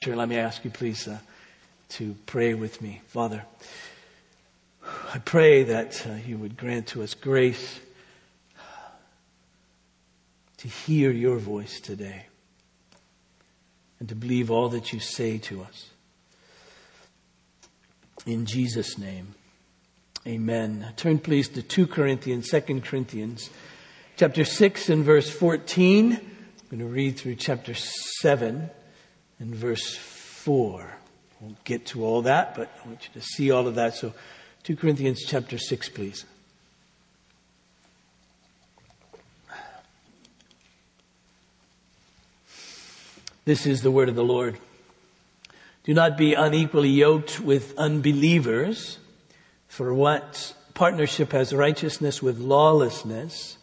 [0.00, 1.18] Sure, let me ask you, please, uh,
[1.88, 3.02] to pray with me.
[3.08, 3.44] Father,
[5.12, 7.80] I pray that uh, you would grant to us grace
[10.58, 12.26] to hear your voice today
[13.98, 15.90] and to believe all that you say to us.
[18.24, 19.34] In Jesus' name,
[20.24, 20.92] amen.
[20.96, 23.50] Turn please to 2 Corinthians, 2 Corinthians,
[24.16, 26.12] chapter 6 and verse 14.
[26.12, 26.20] I'm
[26.70, 28.70] going to read through chapter 7
[29.38, 30.94] and verse 4.
[31.40, 33.94] Won't get to all that, but I want you to see all of that.
[33.94, 34.12] So
[34.64, 36.24] 2 Corinthians chapter 6, please.
[43.44, 44.58] This is the word of the Lord.
[45.84, 48.98] Do not be unequally yoked with unbelievers,
[49.68, 53.56] for what partnership has righteousness with lawlessness,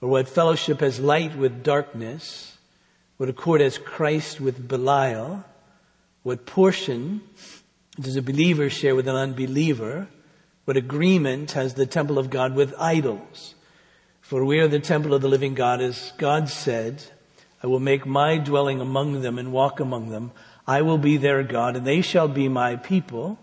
[0.00, 2.57] or what fellowship has light with darkness,
[3.18, 5.44] what accord has Christ with Belial,
[6.22, 7.20] what portion
[8.00, 10.06] does a believer share with an unbeliever,
[10.64, 13.56] what agreement has the temple of God with idols.
[14.20, 17.02] For we are the temple of the living God, as God said,
[17.60, 20.30] I will make my dwelling among them and walk among them.
[20.64, 23.36] I will be their God and they shall be my people.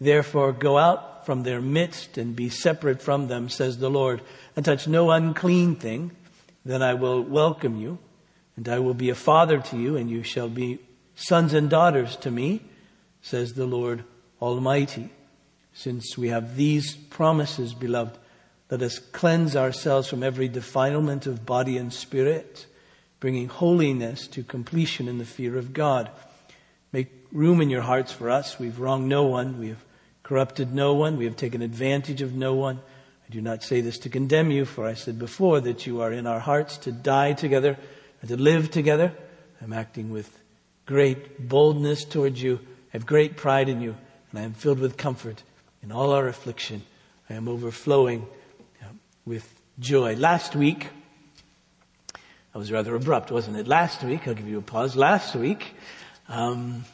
[0.00, 4.22] Therefore go out from their midst and be separate from them, says the Lord,
[4.56, 6.10] and touch no unclean thing.
[6.64, 7.98] Then I will welcome you
[8.60, 10.80] and I will be a father to you and you shall be
[11.14, 12.60] sons and daughters to me,
[13.22, 14.04] says the Lord
[14.42, 15.08] Almighty.
[15.72, 18.18] Since we have these promises, beloved,
[18.70, 22.66] let us cleanse ourselves from every defilement of body and spirit
[23.18, 26.10] bringing holiness to completion in the fear of God.
[26.92, 28.58] Make room in your hearts for us.
[28.58, 29.58] We've wronged no one.
[29.58, 29.82] We have
[30.22, 31.16] corrupted no one.
[31.16, 32.80] We have taken advantage of no one.
[33.26, 36.12] I do not say this to condemn you, for I said before that you are
[36.12, 37.78] in our hearts to die together
[38.20, 39.12] and to live together.
[39.62, 40.38] I'm acting with
[40.86, 42.60] great boldness towards you.
[42.62, 43.96] I have great pride in you,
[44.30, 45.42] and I am filled with comfort
[45.82, 46.82] in all our affliction.
[47.28, 48.26] I am overflowing
[49.24, 50.16] with joy.
[50.16, 50.88] Last week,
[52.52, 53.68] that was rather abrupt, wasn't it?
[53.68, 54.96] Last week, I'll give you a pause.
[54.96, 55.74] Last week,
[56.28, 56.84] um,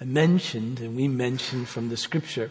[0.00, 2.50] I mentioned, and we mentioned from the scripture,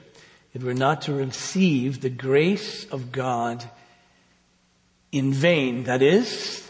[0.53, 3.69] that we're not to receive the grace of God
[5.11, 5.83] in vain.
[5.85, 6.64] That is,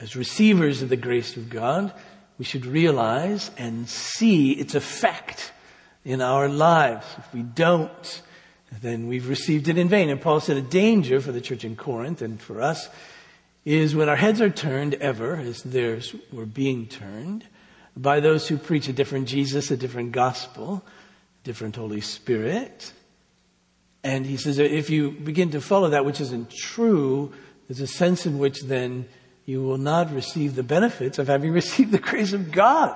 [0.00, 1.92] as receivers of the grace of God,
[2.38, 5.52] we should realize and see its effect
[6.04, 7.06] in our lives.
[7.18, 8.22] If we don't,
[8.82, 10.10] then we've received it in vain.
[10.10, 12.88] And Paul said a danger for the church in Corinth and for us
[13.64, 17.44] is when our heads are turned ever, as theirs were being turned,
[17.96, 20.84] by those who preach a different Jesus, a different gospel,
[21.42, 22.92] different Holy Spirit.
[24.04, 27.32] And he says if you begin to follow that which isn't true,
[27.66, 29.08] there's a sense in which then
[29.46, 32.94] you will not receive the benefits of having received the grace of God.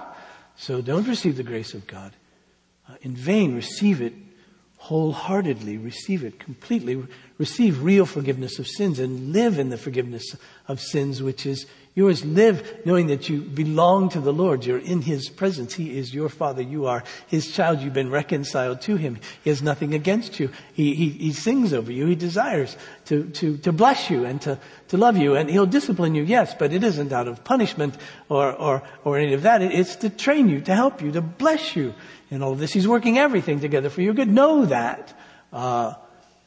[0.56, 2.12] So don't receive the grace of God
[2.88, 3.54] uh, in vain.
[3.54, 4.12] Receive it
[4.76, 5.78] wholeheartedly.
[5.78, 7.02] Receive it completely
[7.40, 10.36] receive real forgiveness of sins and live in the forgiveness
[10.68, 11.64] of sins, which is
[11.94, 12.24] yours.
[12.24, 14.64] Live knowing that you belong to the Lord.
[14.64, 15.74] You're in His presence.
[15.74, 16.62] He is your Father.
[16.62, 17.80] You are His child.
[17.80, 19.18] You've been reconciled to Him.
[19.42, 20.50] He has nothing against you.
[20.72, 22.06] He, he, he sings over you.
[22.06, 24.58] He desires to, to, to bless you and to,
[24.88, 25.36] to love you.
[25.36, 27.96] And He'll discipline you, yes, but it isn't out of punishment
[28.28, 29.62] or, or, or any of that.
[29.62, 31.94] It's to train you, to help you, to bless you
[32.30, 32.72] in all of this.
[32.72, 34.28] He's working everything together for your good.
[34.28, 35.18] Know that.
[35.52, 35.94] Uh,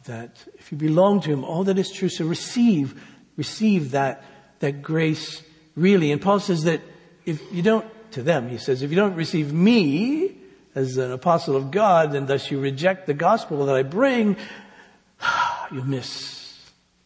[0.05, 3.01] that if you belong to Him, all that is true, so receive,
[3.37, 4.23] receive that,
[4.63, 5.43] that grace
[5.75, 6.11] really.
[6.11, 6.81] And Paul says that
[7.25, 10.37] if you don't, to them, he says, if you don't receive me
[10.75, 14.37] as an apostle of God, and thus you reject the gospel that I bring,
[15.71, 16.57] you'll miss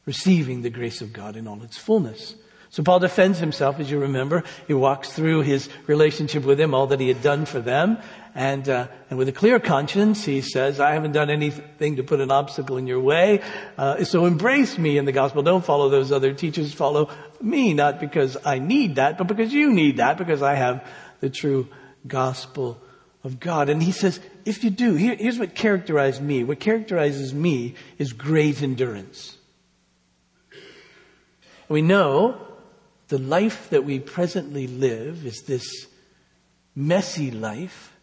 [0.05, 2.35] receiving the grace of God in all its fullness.
[2.77, 4.43] So Paul defends himself, as you remember.
[4.67, 7.97] He walks through his relationship with them, all that he had done for them,
[8.35, 12.21] and, uh, and with a clear conscience, he says, I haven't done anything to put
[12.21, 13.41] an obstacle in your way.
[13.79, 15.41] Uh, so embrace me in the gospel.
[15.41, 16.71] Don't follow those other teachers.
[16.71, 17.09] Follow
[17.41, 20.87] me, not because I need that, but because you need that, because I have
[21.19, 21.69] the true
[22.05, 22.79] gospel
[23.23, 23.69] of God.
[23.69, 26.43] And he says, if you do, here, here's what characterized me.
[26.43, 29.35] What characterizes me is great endurance.
[31.69, 32.43] We know
[33.07, 35.87] the life that we presently live is this
[36.75, 37.93] messy life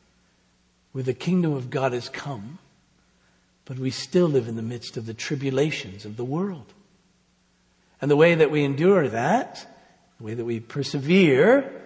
[0.92, 2.58] where the kingdom of God has come,
[3.64, 6.72] but we still live in the midst of the tribulations of the world.
[8.00, 9.66] And the way that we endure that,
[10.18, 11.82] the way that we persevere,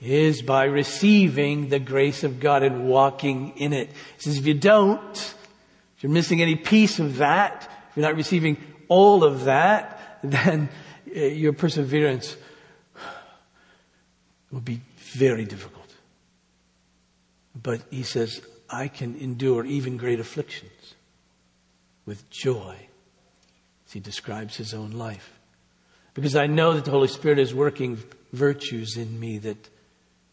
[0.00, 3.88] is by receiving the grace of God and walking in it.
[4.16, 5.16] He says, if you don't,
[5.96, 8.56] if you're missing any piece of that, if you're not receiving
[8.88, 10.68] all of that, then
[11.14, 12.36] uh, your perseverance
[14.50, 15.84] will be very difficult.
[17.60, 18.40] but he says,
[18.70, 20.94] I can endure even great afflictions
[22.06, 22.76] with joy
[23.86, 25.38] as he describes his own life.
[26.14, 27.98] Because I know that the Holy Spirit is working
[28.32, 29.68] virtues in me that,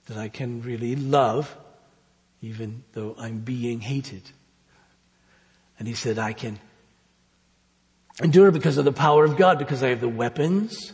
[0.06, 1.56] that I can really love,
[2.42, 4.24] even though I'm being hated.
[5.80, 6.60] And he said, I can
[8.22, 10.94] endure because of the power of God, because I have the weapons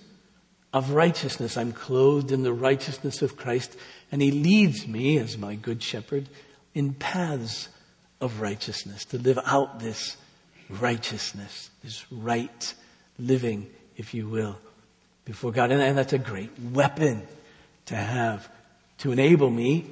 [0.74, 1.58] of righteousness.
[1.58, 3.76] I'm clothed in the righteousness of Christ,
[4.12, 6.30] and he leads me as my good shepherd
[6.74, 7.70] in paths
[8.20, 10.18] of righteousness to live out this
[10.70, 12.74] righteousness, this right
[13.20, 14.58] living, if you will,
[15.26, 15.72] before God.
[15.72, 17.24] And, and that's a great weapon
[17.88, 18.50] to have
[19.00, 19.88] to enable me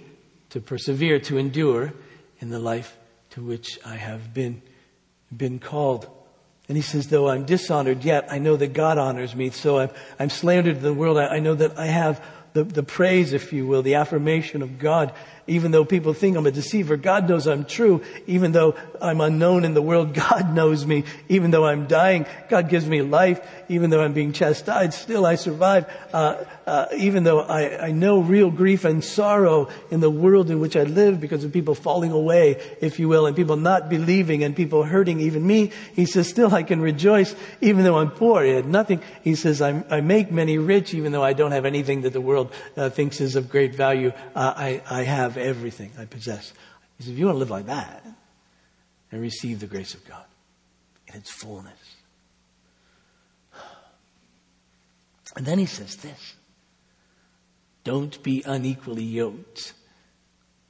[0.51, 1.93] to persevere, to endure
[2.39, 2.97] in the life
[3.31, 4.61] to which I have been,
[5.35, 6.07] been called.
[6.69, 9.49] And he says, though I'm dishonored, yet I know that God honors me.
[9.49, 9.89] So I'm,
[10.19, 11.17] I'm slandered in the world.
[11.17, 12.23] I, I know that I have
[12.53, 15.11] the, the praise, if you will, the affirmation of God
[15.49, 18.01] even though people think I'm a deceiver, God knows I'm true.
[18.27, 21.03] Even though I'm unknown in the world, God knows me.
[21.27, 23.45] Even though I'm dying, God gives me life.
[23.67, 25.85] Even though I'm being chastised, still I survive.
[26.13, 30.59] Uh, uh, even though I, I know real grief and sorrow in the world in
[30.59, 34.43] which I live because of people falling away, if you will, and people not believing
[34.43, 38.43] and people hurting even me, he says, still I can rejoice even though I'm poor.
[38.43, 39.01] He had nothing.
[39.23, 42.21] He says, i i make many rich even though I don't have anything that the
[42.21, 44.11] world uh, thinks is of great value.
[44.35, 46.53] Uh, I, I have everything I possess.
[46.97, 48.05] He says, if you want to live like that
[49.11, 50.25] and receive the grace of God
[51.07, 51.73] in its fullness.
[55.35, 56.35] And then he says this
[57.83, 59.73] don't be unequally yoked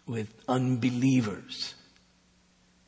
[0.06, 1.76] with unbelievers.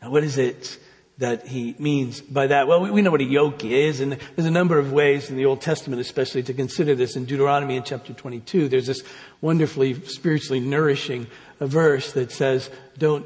[0.01, 0.79] Now, what is it
[1.17, 2.67] that he means by that?
[2.67, 5.45] Well, we, know what a yoke is, and there's a number of ways in the
[5.45, 7.15] Old Testament, especially, to consider this.
[7.15, 9.03] In Deuteronomy in chapter 22, there's this
[9.41, 11.27] wonderfully spiritually nourishing
[11.67, 13.25] verse that says, don't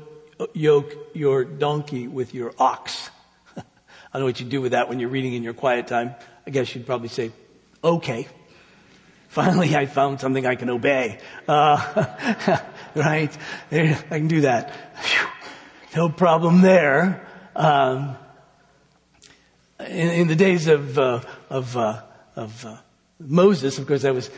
[0.54, 3.10] yoke your donkey with your ox.
[3.58, 3.62] I
[4.14, 6.16] don't know what you do with that when you're reading in your quiet time.
[6.46, 7.32] I guess you'd probably say,
[7.84, 8.28] okay.
[9.30, 11.20] Finally, I found something I can obey.
[11.46, 12.58] Uh,
[12.96, 13.38] right?
[13.70, 14.74] I can do that.
[15.94, 17.28] No problem there.
[17.54, 18.16] Um,
[19.80, 22.02] in, in, the days of uh, of uh,
[22.36, 22.78] of uh,
[23.20, 24.30] Moses, of course, that was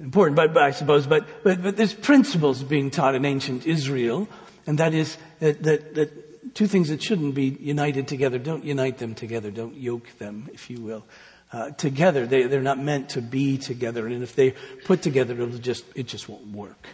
[0.00, 1.06] important, but, but I suppose.
[1.06, 4.28] But, but but there's principles being taught in ancient Israel,
[4.66, 8.38] and that is that, that that two things that shouldn't be united together.
[8.38, 9.50] Don't unite them together.
[9.50, 11.04] Don't yoke them, if you will.
[11.52, 14.54] Uh, together, they, they're not meant to be together, and if they
[14.84, 16.86] put together, it'll just it just won't work,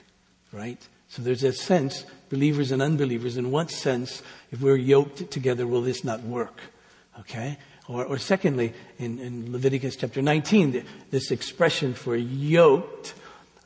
[0.52, 0.78] right?
[1.08, 5.82] So there's a sense, believers and unbelievers, in what sense, if we're yoked together, will
[5.82, 6.60] this not work?
[7.20, 7.58] Okay?
[7.88, 13.14] Or, or secondly, in, in, Leviticus chapter 19, this expression for yoked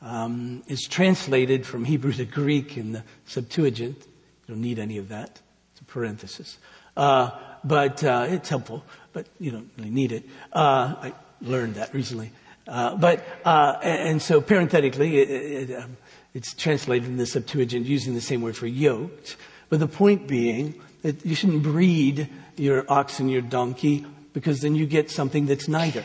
[0.01, 3.97] um, is translated from Hebrew to Greek in the Septuagint.
[3.99, 5.39] You don't need any of that.
[5.71, 6.57] It's a parenthesis.
[6.95, 7.29] Uh,
[7.63, 8.83] but uh, it's helpful,
[9.13, 10.27] but you don't really need it.
[10.51, 12.31] Uh, I learned that recently.
[12.67, 15.95] Uh, but uh, and, and, so parenthetically, it, it, um,
[16.33, 19.37] it's translated in the Septuagint using the same word for yoked.
[19.69, 22.27] But the point being that you shouldn't breed
[22.57, 26.03] your ox and your donkey because then you get something that's neither.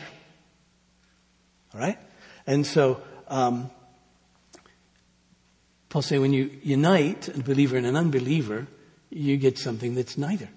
[1.73, 1.99] All right?
[2.47, 3.69] And so, um,
[5.89, 8.65] Paul say when you unite a believer and an unbeliever,
[9.09, 10.47] you get something that's neither.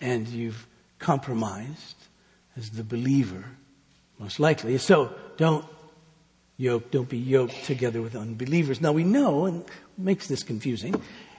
[0.00, 0.66] And you've
[0.98, 1.96] compromised
[2.56, 3.44] as the believer,
[4.18, 4.78] most likely.
[4.78, 5.66] So don't
[6.56, 8.80] yoke, don't be yoked together with unbelievers.
[8.80, 9.62] Now we know, and
[9.98, 10.94] makes this confusing,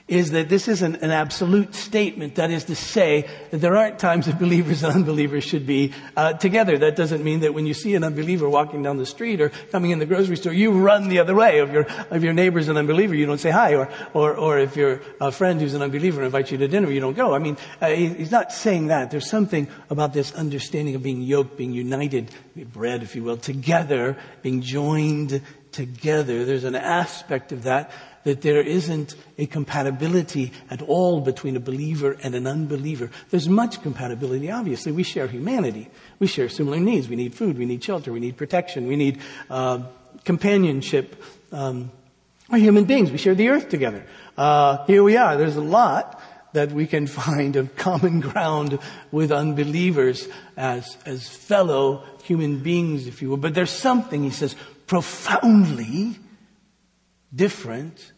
[0.08, 2.34] is that this isn't an absolute statement.
[2.34, 6.34] That is to say that there aren't times that believers and unbelievers should be uh,
[6.34, 6.78] together.
[6.78, 9.90] That doesn't mean that when you see an unbeliever walking down the street or coming
[9.90, 11.60] in the grocery store, you run the other way.
[11.60, 13.74] Of your of your neighbor's an unbeliever, you don't say hi.
[13.74, 17.00] Or or or if your a friend who's an unbeliever invites you to dinner, you
[17.00, 17.34] don't go.
[17.34, 19.10] I mean, uh, he, he's not saying that.
[19.10, 22.30] There's something about this understanding of being yoked, being united,
[22.72, 26.44] bred, if you will, together, being joined together.
[26.44, 27.90] There's an aspect of that
[28.24, 33.10] that there isn't a compatibility at all between a believer and an unbeliever.
[33.30, 34.92] There's much compatibility, obviously.
[34.92, 35.88] We share humanity.
[36.18, 37.08] We share similar needs.
[37.08, 37.58] We need food.
[37.58, 38.12] We need shelter.
[38.12, 38.86] We need protection.
[38.86, 39.82] We need uh,
[40.24, 41.22] companionship.
[41.50, 41.90] Um,
[42.48, 43.10] we're human beings.
[43.10, 44.06] We share the earth together.
[44.36, 45.36] Uh, here we are.
[45.36, 46.20] There's a lot
[46.52, 48.78] that we can find of common ground
[49.10, 53.36] with unbelievers as, as fellow human beings, if you will.
[53.36, 54.54] But there's something, he says,
[54.86, 56.16] profoundly
[57.34, 58.12] different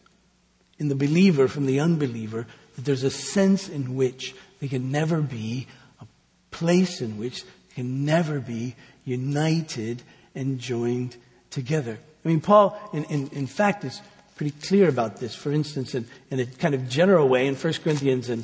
[0.77, 5.21] in the believer from the unbeliever, that there's a sense in which they can never
[5.21, 5.67] be,
[6.01, 6.05] a
[6.51, 10.01] place in which they can never be united
[10.33, 11.15] and joined
[11.49, 11.97] together.
[12.23, 14.01] I mean, Paul, in, in, in fact, is
[14.35, 15.33] pretty clear about this.
[15.33, 18.43] For instance, in, in a kind of general way, in 1 Corinthians and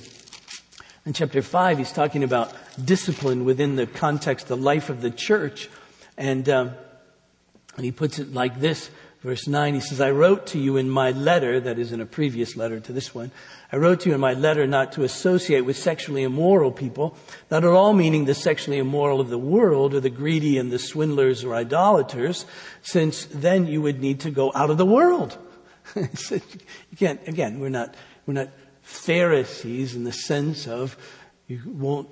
[1.05, 5.69] in chapter 5, he's talking about discipline within the context, the life of the church.
[6.17, 6.71] And, um,
[7.75, 8.89] and he puts it like this
[9.21, 12.07] Verse 9, he says, I wrote to you in my letter, that is in a
[12.07, 13.31] previous letter to this one,
[13.71, 17.15] I wrote to you in my letter not to associate with sexually immoral people,
[17.51, 20.79] not at all meaning the sexually immoral of the world or the greedy and the
[20.79, 22.45] swindlers or idolaters,
[22.81, 25.37] since then you would need to go out of the world.
[26.97, 27.93] can't, again, we're not,
[28.25, 28.49] we're not
[28.81, 30.97] Pharisees in the sense of
[31.47, 32.09] you won't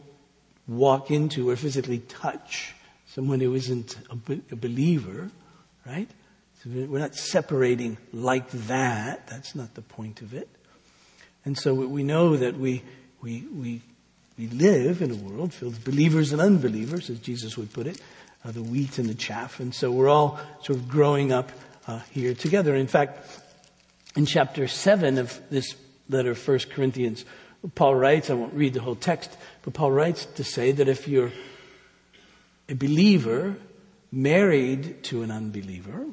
[0.68, 2.76] walk into or physically touch
[3.08, 5.32] someone who isn't a, believer,
[5.86, 6.10] right?
[6.66, 9.28] We're not separating like that.
[9.28, 10.50] That's not the point of it.
[11.46, 12.84] And so we know that we,
[13.22, 13.82] we, we,
[14.38, 18.02] we live in a world filled with believers and unbelievers, as Jesus would put it,
[18.44, 19.60] uh, the wheat and the chaff.
[19.62, 21.52] And so we're all sort of growing up
[21.88, 22.76] uh, here together.
[22.76, 23.26] In fact,
[24.16, 25.76] in chapter 7 of this
[26.10, 27.24] letter of 1 Corinthians,
[27.76, 31.08] Paul writes, I won't read the whole text, but Paul writes to say that if
[31.08, 31.32] you're
[32.68, 33.56] a believer
[34.12, 36.06] married to an unbeliever,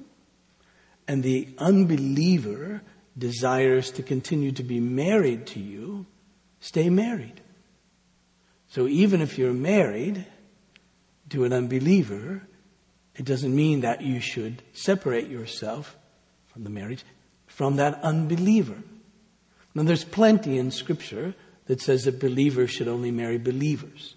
[1.08, 2.82] and the unbeliever
[3.16, 6.06] desires to continue to be married to you,
[6.60, 7.40] stay married.
[8.68, 10.26] So even if you're married
[11.30, 12.42] to an unbeliever,
[13.14, 15.96] it doesn't mean that you should separate yourself
[16.46, 17.04] from the marriage
[17.46, 18.76] from that unbeliever.
[19.74, 21.34] Now there's plenty in scripture
[21.66, 24.14] that says that believers should only marry believers.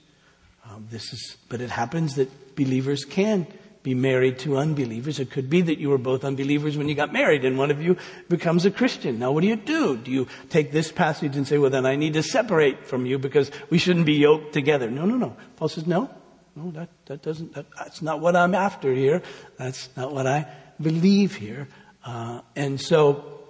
[0.70, 3.48] Um, this is, but it happens that believers can
[3.82, 5.20] be married to unbelievers.
[5.20, 7.82] It could be that you were both unbelievers when you got married and one of
[7.82, 9.20] you becomes a Christian.
[9.20, 9.96] Now what do you do?
[9.98, 13.18] Do you take this passage and say, well then I need to separate from you
[13.18, 14.92] because we shouldn't be yoked together?
[14.92, 15.38] No, no, no.
[15.56, 16.10] Paul says, no,
[16.56, 19.22] no, that, that doesn't, that, that's not what I'm after here.
[19.58, 20.48] That's not what I
[20.82, 21.70] believe here.
[22.04, 23.44] Uh, and so,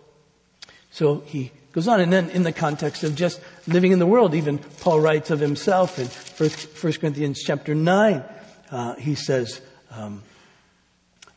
[0.91, 2.01] so he goes on.
[2.01, 5.39] And then in the context of just living in the world, even Paul writes of
[5.39, 8.23] himself in 1 Corinthians chapter 9,
[8.71, 10.23] uh, he says, um,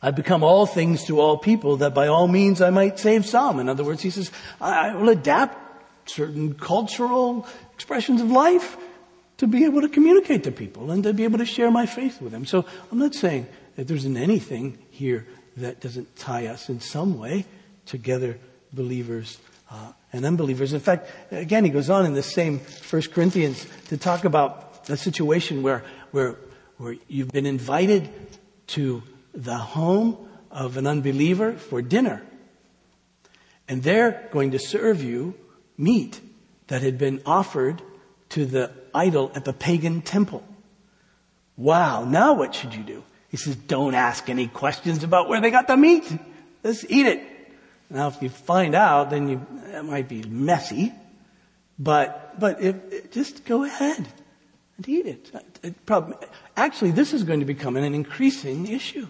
[0.01, 3.59] I've become all things to all people that by all means I might save some.
[3.59, 5.57] In other words, he says, I will adapt
[6.09, 8.75] certain cultural expressions of life
[9.37, 12.21] to be able to communicate to people and to be able to share my faith
[12.21, 12.45] with them.
[12.45, 17.17] So I'm not saying that there isn't anything here that doesn't tie us in some
[17.17, 17.45] way
[17.85, 18.37] together,
[18.73, 19.37] believers
[19.71, 20.73] uh, and unbelievers.
[20.73, 24.97] In fact, again, he goes on in the same First Corinthians to talk about a
[24.97, 26.35] situation where, where,
[26.77, 28.09] where you've been invited
[28.67, 29.03] to
[29.33, 30.17] the home
[30.51, 32.21] of an unbeliever for dinner.
[33.67, 35.33] And they're going to serve you
[35.77, 36.19] meat
[36.67, 37.81] that had been offered
[38.29, 40.43] to the idol at the pagan temple.
[41.57, 43.03] Wow, now what should you do?
[43.29, 46.05] He says, don't ask any questions about where they got the meat.
[46.63, 47.23] Just eat it.
[47.89, 50.93] Now if you find out, then you, it might be messy,
[51.77, 54.07] but, but if, just go ahead
[54.77, 55.31] and eat it.
[56.57, 59.07] actually, this is going to become an increasing issue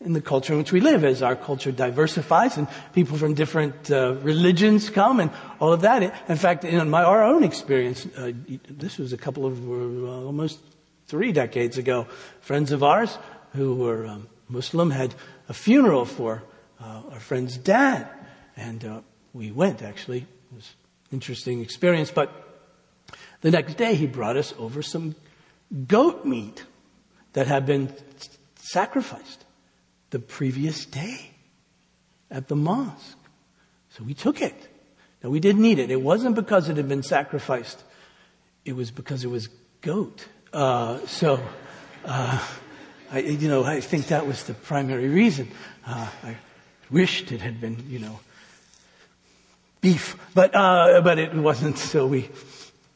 [0.00, 3.90] in the culture in which we live as our culture diversifies and people from different
[3.90, 6.02] uh, religions come and all of that.
[6.28, 8.32] In fact, in my, our own experience, uh,
[8.68, 10.60] this was a couple of uh, almost
[11.06, 12.06] three decades ago,
[12.40, 13.18] friends of ours
[13.54, 15.14] who were um, Muslim had
[15.48, 16.42] a funeral for
[16.80, 18.08] uh, our friend's dad.
[18.56, 19.00] And uh,
[19.32, 20.20] we went, actually.
[20.20, 20.74] It was
[21.10, 22.10] an interesting experience.
[22.10, 22.43] But
[23.44, 25.16] the next day, he brought us over some
[25.86, 26.64] goat meat
[27.34, 27.92] that had been
[28.56, 29.44] sacrificed
[30.08, 31.30] the previous day
[32.30, 33.18] at the mosque.
[33.90, 34.54] So we took it.
[35.22, 35.90] Now we didn't eat it.
[35.90, 37.84] It wasn't because it had been sacrificed.
[38.64, 39.50] It was because it was
[39.82, 40.24] goat.
[40.50, 41.38] Uh, so,
[42.06, 42.42] uh,
[43.12, 45.50] I, you know, I think that was the primary reason.
[45.86, 46.36] Uh, I
[46.90, 48.20] wished it had been, you know,
[49.82, 51.76] beef, but uh, but it wasn't.
[51.76, 52.30] So we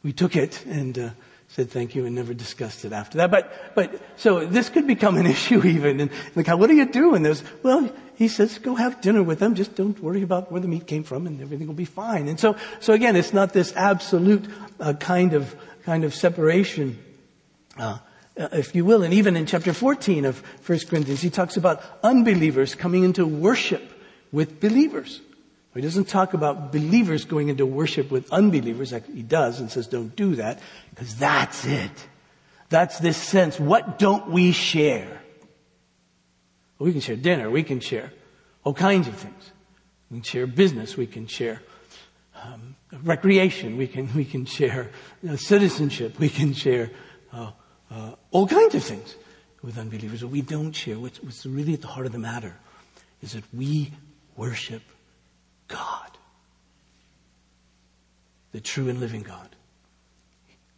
[0.03, 1.09] we took it and uh,
[1.49, 3.31] said thank you and never discussed it after that.
[3.31, 5.99] But, but, so this could become an issue even.
[5.99, 7.15] And like, what do you do?
[7.15, 9.55] And there's, well, he says, go have dinner with them.
[9.55, 12.27] Just don't worry about where the meat came from and everything will be fine.
[12.27, 14.45] And so, so again, it's not this absolute
[14.79, 16.99] uh, kind of, kind of separation.
[17.77, 17.97] Uh,
[18.35, 22.73] if you will, and even in chapter 14 of 1 Corinthians, he talks about unbelievers
[22.73, 23.83] coming into worship
[24.31, 25.19] with believers.
[25.75, 28.91] He doesn't talk about believers going into worship with unbelievers.
[28.91, 30.59] like He does and says don't do that
[30.89, 31.91] because that's it.
[32.69, 33.59] That's this sense.
[33.59, 35.21] What don't we share?
[36.77, 37.49] Well, we can share dinner.
[37.49, 38.11] We can share
[38.63, 39.51] all kinds of things.
[40.09, 40.97] We can share business.
[40.97, 41.61] We can share
[42.43, 43.77] um, recreation.
[43.77, 44.89] We can we can share
[45.21, 46.19] you know, citizenship.
[46.19, 46.91] We can share
[47.31, 47.51] uh,
[47.91, 49.15] uh, all kinds of things
[49.61, 50.23] with unbelievers.
[50.23, 52.55] What we don't share, what's, what's really at the heart of the matter,
[53.21, 53.91] is that we
[54.35, 54.81] worship
[55.69, 56.17] God,
[58.51, 59.55] the true and living God.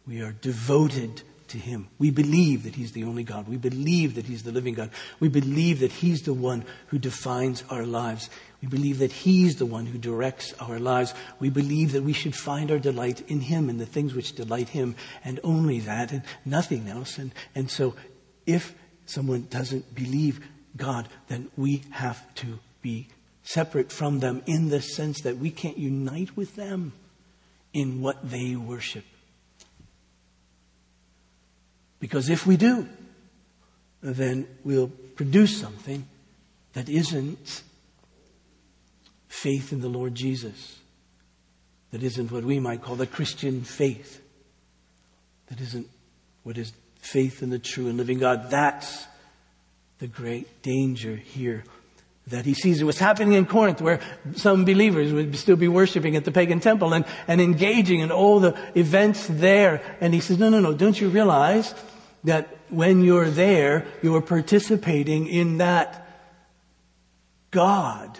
[0.06, 1.88] We are devoted to Him.
[1.98, 3.48] We believe that He's the only God.
[3.48, 4.90] We believe that He's the living God.
[5.20, 8.30] We believe that He's the one who defines our lives.
[8.60, 11.14] We believe that He's the one who directs our lives.
[11.40, 14.70] We believe that we should find our delight in Him and the things which delight
[14.70, 17.18] Him and only that and nothing else.
[17.18, 17.94] And, and so
[18.46, 18.74] if
[19.06, 20.40] someone doesn't believe
[20.76, 23.08] God, then we have to be
[23.42, 26.92] separate from them in the sense that we can't unite with them
[27.72, 29.04] in what they worship.
[31.98, 32.88] Because if we do,
[34.00, 36.06] then we'll produce something
[36.72, 37.62] that isn't
[39.28, 40.78] faith in the Lord Jesus.
[41.90, 44.20] That isn't what we might call the Christian faith.
[45.46, 45.88] That isn't
[46.42, 48.50] what is faith in the true and living God.
[48.50, 49.06] That's
[49.98, 51.64] the great danger here
[52.28, 54.00] that he sees what's happening in Corinth where
[54.36, 58.38] some believers would still be worshiping at the pagan temple and, and engaging in all
[58.38, 59.82] the events there.
[60.00, 61.74] And he says, no, no, no, don't you realize
[62.24, 66.06] that when you're there, you're participating in that
[67.50, 68.18] God.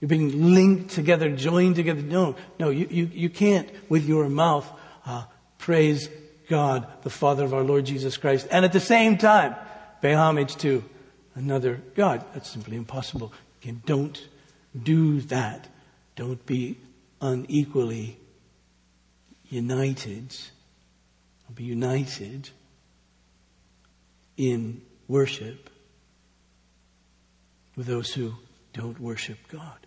[0.00, 2.02] You're being linked together, joined together.
[2.02, 4.70] No, no, you, you, you can't with your mouth
[5.04, 5.24] uh,
[5.58, 6.08] praise
[6.48, 9.56] God, the Father of our Lord Jesus Christ, and at the same time
[10.02, 10.84] pay homage to
[11.34, 12.24] another God.
[12.32, 13.32] That's simply impossible.
[13.62, 14.28] Again, don't
[14.80, 15.68] do that.
[16.16, 16.78] Don't be
[17.20, 18.18] unequally
[19.48, 20.36] united.
[21.54, 22.50] Be united
[24.36, 25.70] in worship
[27.76, 28.34] with those who
[28.72, 29.86] don't worship God.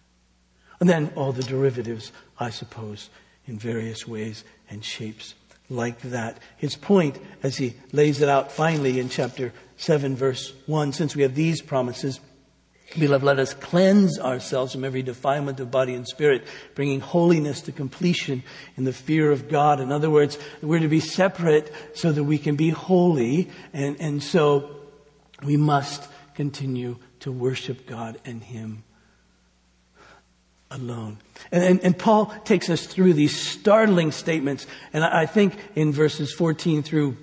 [0.80, 3.10] And then all the derivatives, I suppose,
[3.46, 5.34] in various ways and shapes
[5.70, 6.40] like that.
[6.56, 11.24] His point, as he lays it out finally in chapter 7, verse 1, since we
[11.24, 12.20] have these promises,
[12.98, 17.74] Beloved, let us cleanse ourselves from every defilement of body and spirit, bringing holiness to
[17.74, 18.44] completion
[18.78, 19.82] in the fear of God.
[19.82, 24.24] In other words, we're to be separate so that we can be holy, and, and
[24.24, 24.70] so
[25.44, 28.84] we must continue to worship God and Him
[30.72, 31.18] alone.
[31.52, 34.68] And, and, and, Paul takes us through these startling statements.
[34.92, 37.18] And I, I think in verses 14 through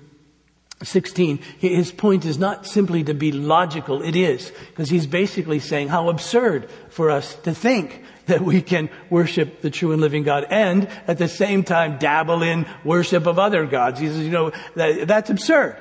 [0.83, 4.01] 16, his point is not simply to be logical.
[4.01, 4.51] It is.
[4.69, 9.69] Because he's basically saying how absurd for us to think that we can worship the
[9.69, 13.99] true and living God and at the same time dabble in worship of other gods.
[13.99, 15.77] He says, you know, that, that's absurd.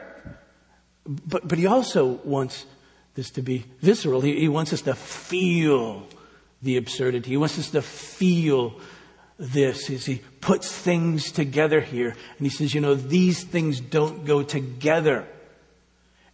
[1.07, 2.67] But, but he also wants
[3.15, 4.21] this to be visceral.
[4.21, 6.07] He, he wants us to feel
[6.65, 7.31] the absurdity.
[7.31, 8.81] He wants us to feel
[9.39, 12.11] this as he puts things together here.
[12.11, 15.27] And he says, you know, these things don't go together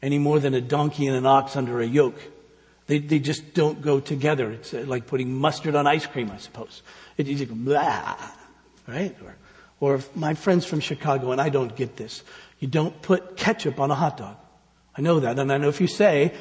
[0.03, 2.19] any more than a donkey and an ox under a yoke.
[2.87, 4.51] They, they just don't go together.
[4.51, 6.83] It's uh, like putting mustard on ice cream, I suppose.
[7.17, 8.17] It, it's like, blah,
[8.89, 9.17] right?
[9.23, 9.37] Or,
[9.81, 12.23] or my friends from Chicago, and I don't get this.
[12.59, 14.37] You don't put ketchup on a hot dog.
[14.97, 15.39] I know that.
[15.39, 16.35] And I know if you say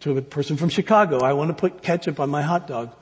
[0.00, 2.96] to a person from Chicago, I want to put ketchup on my hot dog,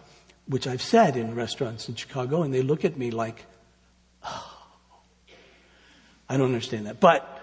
[0.48, 3.44] which I've said in restaurants in Chicago, and they look at me like,
[4.24, 4.66] oh,
[6.28, 7.00] I don't understand that.
[7.00, 7.34] But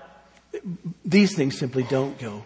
[1.04, 2.44] these things simply don't go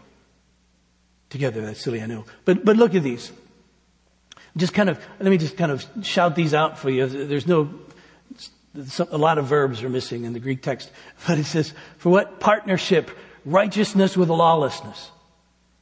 [1.29, 1.61] together.
[1.61, 2.25] That's silly, I know.
[2.45, 3.31] But, but look at these.
[4.57, 7.05] Just kind of, let me just kind of shout these out for you.
[7.07, 7.69] There's no,
[9.11, 10.91] a lot of verbs are missing in the Greek text.
[11.27, 13.11] But it says, for what partnership,
[13.45, 15.11] righteousness with lawlessness.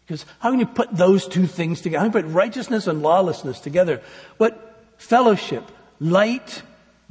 [0.06, 2.00] Because how can you put those two things together?
[2.00, 4.02] How can you put righteousness and lawlessness together?
[4.38, 4.67] What
[4.98, 5.64] fellowship,
[6.00, 6.62] light,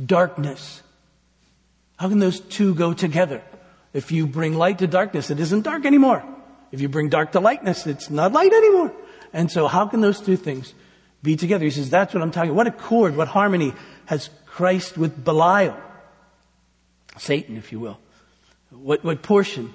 [0.04, 0.82] darkness.
[1.96, 3.42] How can those two go together?
[3.92, 6.22] If you bring light to darkness, it isn't dark anymore.
[6.70, 8.92] If you bring dark to lightness, it's not light anymore.
[9.32, 10.74] And so how can those two things
[11.22, 11.64] be together?
[11.64, 12.56] He says, that's what I'm talking about.
[12.56, 13.72] What accord, what harmony
[14.06, 15.76] has Christ with Belial?
[17.18, 17.98] Satan, if you will.
[18.70, 19.72] What, what portion?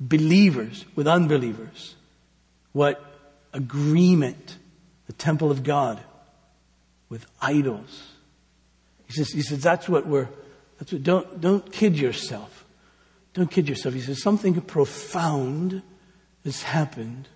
[0.00, 1.94] Believers with unbelievers.
[2.72, 3.04] What
[3.52, 4.56] agreement?
[5.06, 6.00] The temple of God
[7.08, 8.12] with idols.
[9.06, 10.28] He says, he says that's what we're,
[10.78, 12.64] that's what, don't, don't kid yourself.
[13.34, 13.94] Don't kid yourself.
[13.94, 15.82] He says something profound
[16.44, 17.28] has happened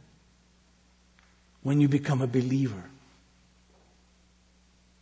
[1.62, 2.84] when you become a believer.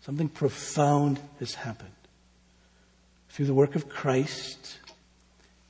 [0.03, 1.91] Something profound has happened.
[3.31, 4.79] Through the work of Christ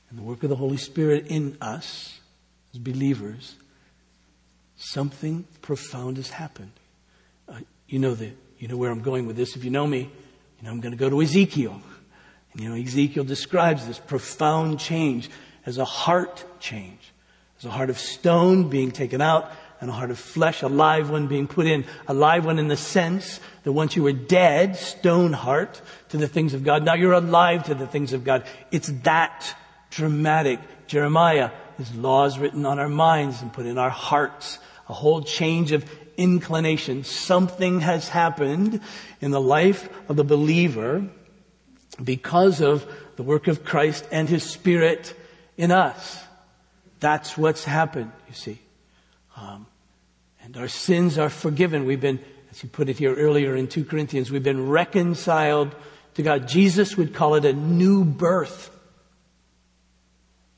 [0.09, 2.19] and the work of the Holy Spirit in us
[2.73, 3.55] as believers,
[4.75, 6.71] something profound has happened.
[7.47, 8.31] Uh, you know the
[8.61, 9.55] you know where I'm going with this.
[9.55, 11.81] If you know me, you know I'm going to go to Ezekiel.
[12.53, 15.31] And you know, Ezekiel describes this profound change
[15.65, 17.11] as a heart change.
[17.57, 21.09] As a heart of stone being taken out and a heart of flesh, a live
[21.09, 21.85] one being put in.
[22.07, 26.27] A live one in the sense That once you were dead, stone heart, to the
[26.27, 28.43] things of God, now you're alive to the things of God.
[28.69, 29.55] It's that
[29.89, 30.59] dramatic.
[30.85, 34.59] Jeremiah, his laws written on our minds and put in our hearts.
[34.87, 35.83] A whole change of
[36.17, 37.03] inclination.
[37.03, 38.81] Something has happened
[39.19, 41.07] in the life of the believer
[42.03, 45.13] because of the work of Christ and His Spirit
[45.57, 46.23] in us.
[46.99, 48.59] That's what's happened, you see.
[49.35, 49.65] Um,
[50.43, 51.85] and our sins are forgiven.
[51.85, 52.19] We've been,
[52.51, 55.75] as you put it here earlier in 2 Corinthians, we've been reconciled
[56.15, 56.47] to God.
[56.47, 58.69] Jesus would call it a new birth.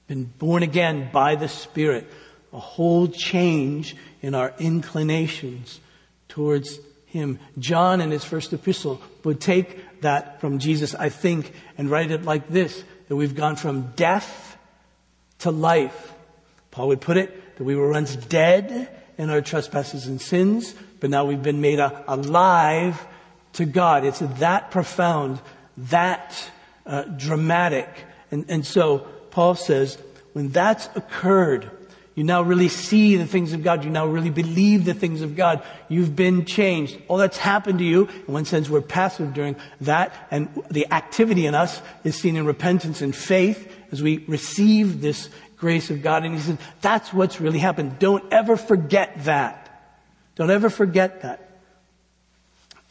[0.07, 2.09] Been born again by the Spirit.
[2.51, 5.79] A whole change in our inclinations
[6.29, 7.37] towards Him.
[7.59, 12.23] John in his first epistle would take that from Jesus, I think, and write it
[12.23, 14.57] like this, that we've gone from death
[15.39, 16.13] to life.
[16.71, 21.11] Paul would put it, that we were once dead in our trespasses and sins, but
[21.11, 23.05] now we've been made alive
[23.53, 24.05] to God.
[24.05, 25.39] It's that profound,
[25.77, 26.49] that
[26.85, 27.89] uh, dramatic.
[28.31, 29.97] And, and so Paul says,
[30.31, 31.69] when that's occurred,
[32.15, 33.83] you now really see the things of God.
[33.83, 35.63] You now really believe the things of God.
[35.89, 36.97] You've been changed.
[37.07, 41.47] All that's happened to you, in one sense, we're passive during that, and the activity
[41.47, 46.23] in us is seen in repentance and faith as we receive this grace of God.
[46.23, 47.97] And he said, that's what's really happened.
[47.97, 49.59] Don't ever forget that.
[50.35, 51.49] Don't ever forget that.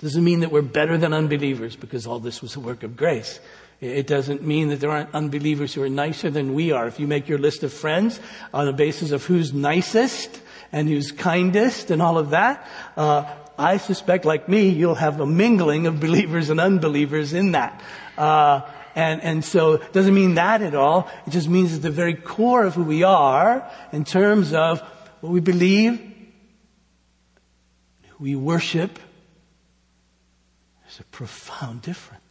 [0.00, 3.38] Doesn't mean that we're better than unbelievers because all this was a work of grace.
[3.82, 6.86] It doesn't mean that there aren't unbelievers who are nicer than we are.
[6.86, 8.20] If you make your list of friends
[8.54, 10.40] on the basis of who's nicest
[10.70, 12.64] and who's kindest and all of that,
[12.96, 13.24] uh,
[13.58, 17.82] I suspect, like me, you'll have a mingling of believers and unbelievers in that.
[18.16, 18.60] Uh,
[18.94, 21.10] and, and so it doesn't mean that at all.
[21.26, 24.80] It just means at the very core of who we are in terms of
[25.22, 25.98] what we believe,
[28.10, 28.96] who we worship,
[30.84, 32.21] there's a profound difference.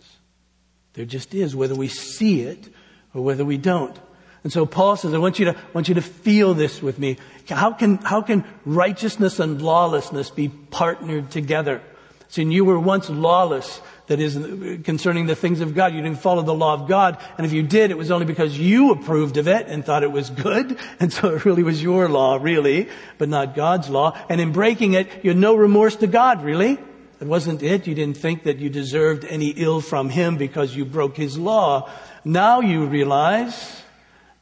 [0.94, 2.68] There just is, whether we see it
[3.14, 3.98] or whether we don't.
[4.44, 7.18] And so Paul says, I want you to, want you to feel this with me.
[7.48, 11.82] How can, how can righteousness and lawlessness be partnered together?
[12.30, 14.36] See, you were once lawless, that is,
[14.84, 15.94] concerning the things of God.
[15.94, 17.18] You didn't follow the law of God.
[17.38, 20.12] And if you did, it was only because you approved of it and thought it
[20.12, 20.80] was good.
[21.00, 24.18] And so it really was your law, really, but not God's law.
[24.30, 26.80] And in breaking it, you had no remorse to God, really.
[27.22, 27.86] It wasn't it.
[27.86, 31.88] You didn't think that you deserved any ill from him because you broke his law.
[32.26, 33.84] Now you realize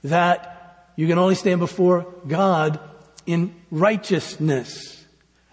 [0.05, 2.79] that you can only stand before God
[3.25, 5.05] in righteousness.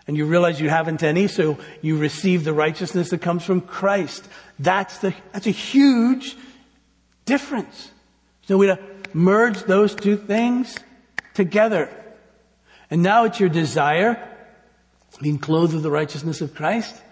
[0.07, 4.25] And you realize you haven't any, so you receive the righteousness that comes from Christ.
[4.61, 6.37] That's the, that's a huge
[7.25, 7.91] difference.
[8.43, 8.73] So we
[9.13, 10.77] merge those two things
[11.35, 11.91] together.
[12.89, 14.17] And now it's your desire,
[15.21, 17.03] being clothed with the righteousness of Christ,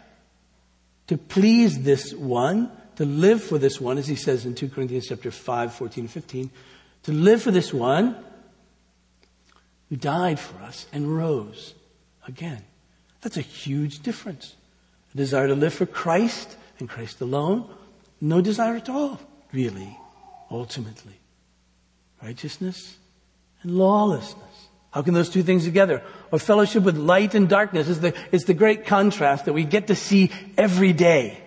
[1.06, 5.06] to please this one, to live for this one, as he says in 2 Corinthians
[5.08, 6.50] chapter 5, 14, 15,
[7.04, 8.16] to live for this one
[9.88, 11.74] who died for us and rose
[12.26, 12.62] again.
[13.20, 14.54] That's a huge difference.
[15.12, 17.68] A desire to live for Christ and Christ alone,
[18.20, 19.20] no desire at all,
[19.52, 19.96] really,
[20.50, 21.20] ultimately.
[22.22, 22.96] Righteousness
[23.62, 24.68] and lawlessness.
[24.90, 26.02] How can those two things together?
[26.34, 29.86] Or fellowship with light and darkness is the, is the great contrast that we get
[29.86, 31.38] to see every day.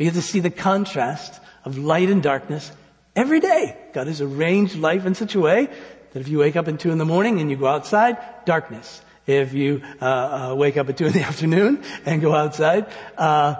[0.00, 2.72] We get to see the contrast of light and darkness
[3.14, 3.76] every day.
[3.92, 5.66] God has arranged life in such a way
[6.12, 8.16] that if you wake up at two in the morning and you go outside,
[8.46, 9.00] darkness.
[9.28, 13.54] If you uh, uh, wake up at two in the afternoon and go outside, uh,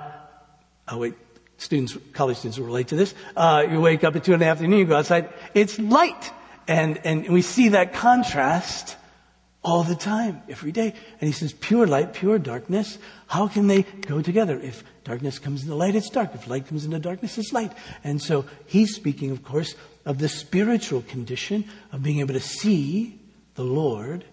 [0.89, 1.15] oh wait,
[1.59, 3.15] students, college students will relate to this.
[3.37, 6.33] Uh, you wake up at two in the afternoon, you go outside, it's light.
[6.67, 8.97] And, and we see that contrast
[9.63, 10.95] all the time, every day.
[11.21, 14.59] And he says, pure light, pure darkness, how can they go together?
[14.59, 16.35] If darkness comes into light, it's dark.
[16.35, 17.73] If light comes into darkness, it's light.
[18.03, 19.75] And so he's speaking, of course,
[20.07, 23.21] of the spiritual condition of being able to see
[23.55, 24.25] the Lord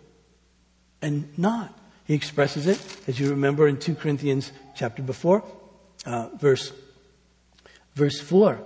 [1.01, 1.77] and not.
[2.05, 5.43] He expresses it, as you remember in 2 Corinthians chapter before,
[6.05, 6.71] uh, verse,
[7.95, 8.59] verse 4.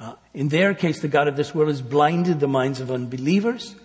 [0.00, 3.76] Uh, in their case, the God of this world has blinded the minds of unbelievers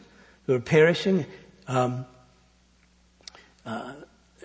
[0.47, 1.27] who are perishing.
[1.67, 2.07] Um,
[3.65, 3.93] uh,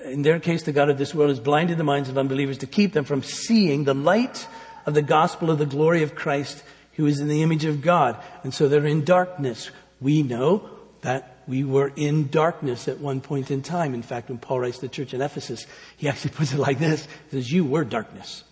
[0.04, 2.66] in their case, the God of this world has blinded the minds of unbelievers to
[2.66, 4.46] keep them from seeing the light
[4.86, 6.62] of the gospel of the glory of Christ,
[6.94, 8.22] who is in the image of God.
[8.42, 9.70] And so they're in darkness.
[10.00, 10.70] We know
[11.02, 13.94] that we were in darkness at one point in time.
[13.94, 16.78] In fact, when Paul writes to the church in Ephesus, he actually puts it like
[16.78, 17.04] this.
[17.30, 18.44] He says, you were darkness.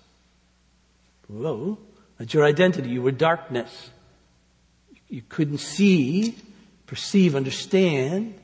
[1.28, 1.78] Whoa.
[2.18, 2.90] That's your identity.
[2.90, 3.90] You were darkness.
[5.08, 6.36] You couldn't see,
[6.86, 8.34] perceive, understand,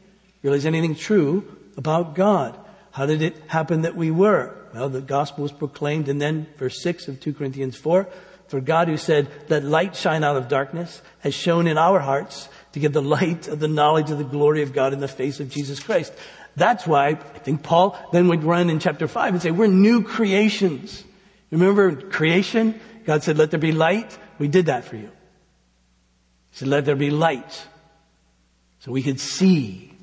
[0.42, 1.44] realize anything true
[1.76, 2.58] about God.
[2.90, 4.54] How did it happen that we were?
[4.72, 8.08] Well, the gospel was proclaimed, and then verse 6 of 2 Corinthians 4
[8.48, 12.48] For God, who said, Let light shine out of darkness, has shone in our hearts
[12.72, 15.40] to give the light of the knowledge of the glory of God in the face
[15.40, 16.12] of Jesus Christ.
[16.56, 20.02] That's why I think Paul then would run in chapter 5 and say, We're new
[20.02, 21.04] creations.
[21.50, 22.80] Remember creation?
[23.04, 24.16] God said, Let there be light.
[24.38, 25.10] We did that for you.
[26.50, 27.66] He said, Let there be light.
[28.80, 29.93] So we could see.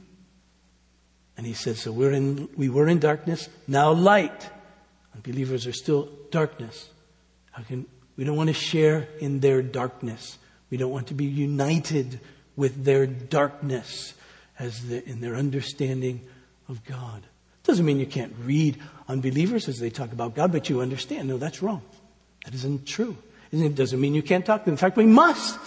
[1.38, 4.50] And he said, So we're in, we were in darkness, now light.
[5.16, 6.90] Unbelievers are still darkness.
[7.52, 10.38] How can, we don't want to share in their darkness.
[10.70, 12.20] We don't want to be united
[12.56, 14.14] with their darkness
[14.58, 16.22] as the, in their understanding
[16.70, 17.24] of God.
[17.64, 21.28] Doesn't mean you can't read unbelievers as they talk about God, but you understand.
[21.28, 21.82] No, that's wrong.
[22.46, 23.18] That isn't true.
[23.52, 24.74] It doesn't mean you can't talk to them.
[24.74, 25.60] In fact, we must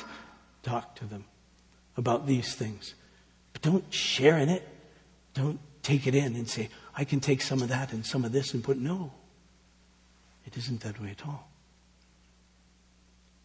[0.63, 1.25] talk to them
[1.97, 2.95] about these things.
[3.53, 4.67] But don't share in it.
[5.35, 8.33] Don't take it in and say, I can take some of that and some of
[8.33, 9.13] this and put, no.
[10.47, 11.49] It isn't that way at all.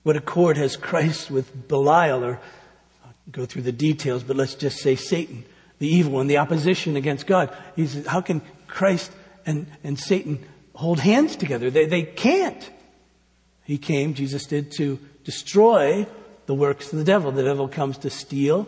[0.03, 2.39] What accord has Christ with Belial, or
[3.03, 5.43] I'll go through the details, but let's just say Satan,
[5.79, 7.55] the evil one, the opposition against God.
[7.75, 9.11] He says, how can Christ
[9.45, 11.69] and, and Satan hold hands together?
[11.69, 12.69] They, they can't.
[13.63, 16.07] He came, Jesus did, to destroy
[16.45, 17.31] the works of the devil.
[17.31, 18.67] The devil comes to steal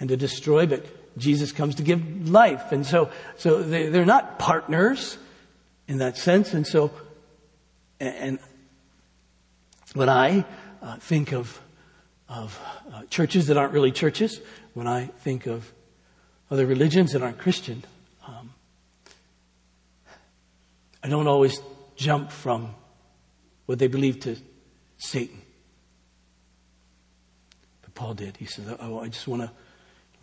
[0.00, 0.84] and to destroy, but
[1.16, 2.72] Jesus comes to give life.
[2.72, 5.18] And so, so they, they're not partners
[5.88, 6.54] in that sense.
[6.54, 6.90] And so,
[8.00, 8.38] and
[9.94, 10.44] when I
[10.80, 11.60] uh, think of,
[12.28, 12.58] of
[12.92, 14.40] uh, churches that aren't really churches,
[14.74, 15.70] when I think of
[16.50, 17.84] other religions that aren't Christian,
[18.26, 18.52] um,
[21.02, 21.60] I don't always
[21.96, 22.74] jump from
[23.66, 24.36] what they believe to
[24.98, 25.40] Satan.
[27.82, 28.36] But Paul did.
[28.36, 29.50] He said, Oh, I just want to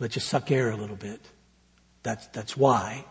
[0.00, 1.20] let you suck air a little bit.
[2.02, 3.04] That's, that's why.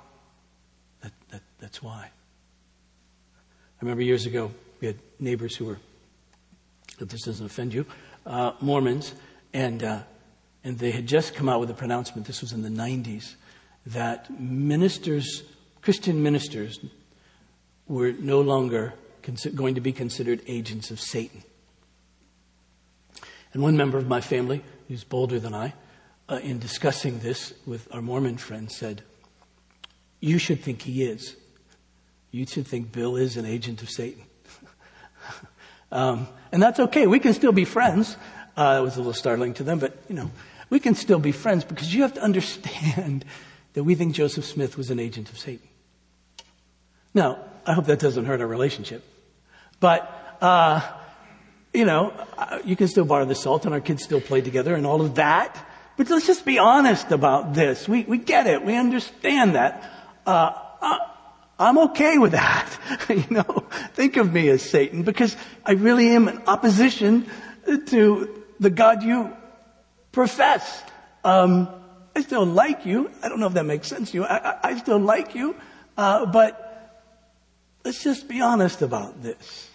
[1.02, 2.10] That, that, that's why.
[2.12, 5.78] I remember years ago, we had neighbors who were,
[7.00, 7.86] if this doesn't offend you,
[8.26, 9.14] uh, Mormons,
[9.54, 10.00] and, uh,
[10.64, 13.36] and they had just come out with a pronouncement, this was in the 90s,
[13.86, 15.44] that ministers,
[15.82, 16.80] Christian ministers,
[17.88, 18.94] were no longer
[19.56, 21.44] going to be considered agents of Satan.
[23.54, 25.74] And one member of my family, who's bolder than I,
[26.30, 29.02] uh, in discussing this with our Mormon friends, said,
[30.20, 31.36] You should think he is.
[32.32, 34.24] You should think Bill is an agent of Satan.
[35.92, 37.08] um, and that's okay.
[37.08, 38.16] We can still be friends.
[38.56, 40.30] Uh, it was a little startling to them, but, you know,
[40.70, 43.26] we can still be friends because you have to understand
[43.74, 45.68] that we think Joseph Smith was an agent of Satan.
[47.14, 49.04] Now, I hope that doesn't hurt our relationship.
[49.80, 50.82] But, uh,
[51.74, 54.76] you know, uh, you can still borrow the salt and our kids still play together
[54.76, 55.66] and all of that.
[56.00, 57.86] But let's just be honest about this.
[57.86, 58.64] We, we get it.
[58.64, 59.84] We understand that.
[60.26, 60.54] Uh,
[61.60, 62.80] I'm okay with that.
[63.10, 65.36] you know, think of me as Satan because
[65.66, 67.30] I really am in opposition
[67.88, 69.36] to the God you
[70.14, 70.84] profess.
[71.26, 71.68] Um,
[72.16, 73.12] I still like you.
[73.22, 74.24] I don't know if that makes sense to you.
[74.24, 75.54] I, I, I still like you,
[75.98, 77.12] uh, but
[77.84, 79.70] let's just be honest about this.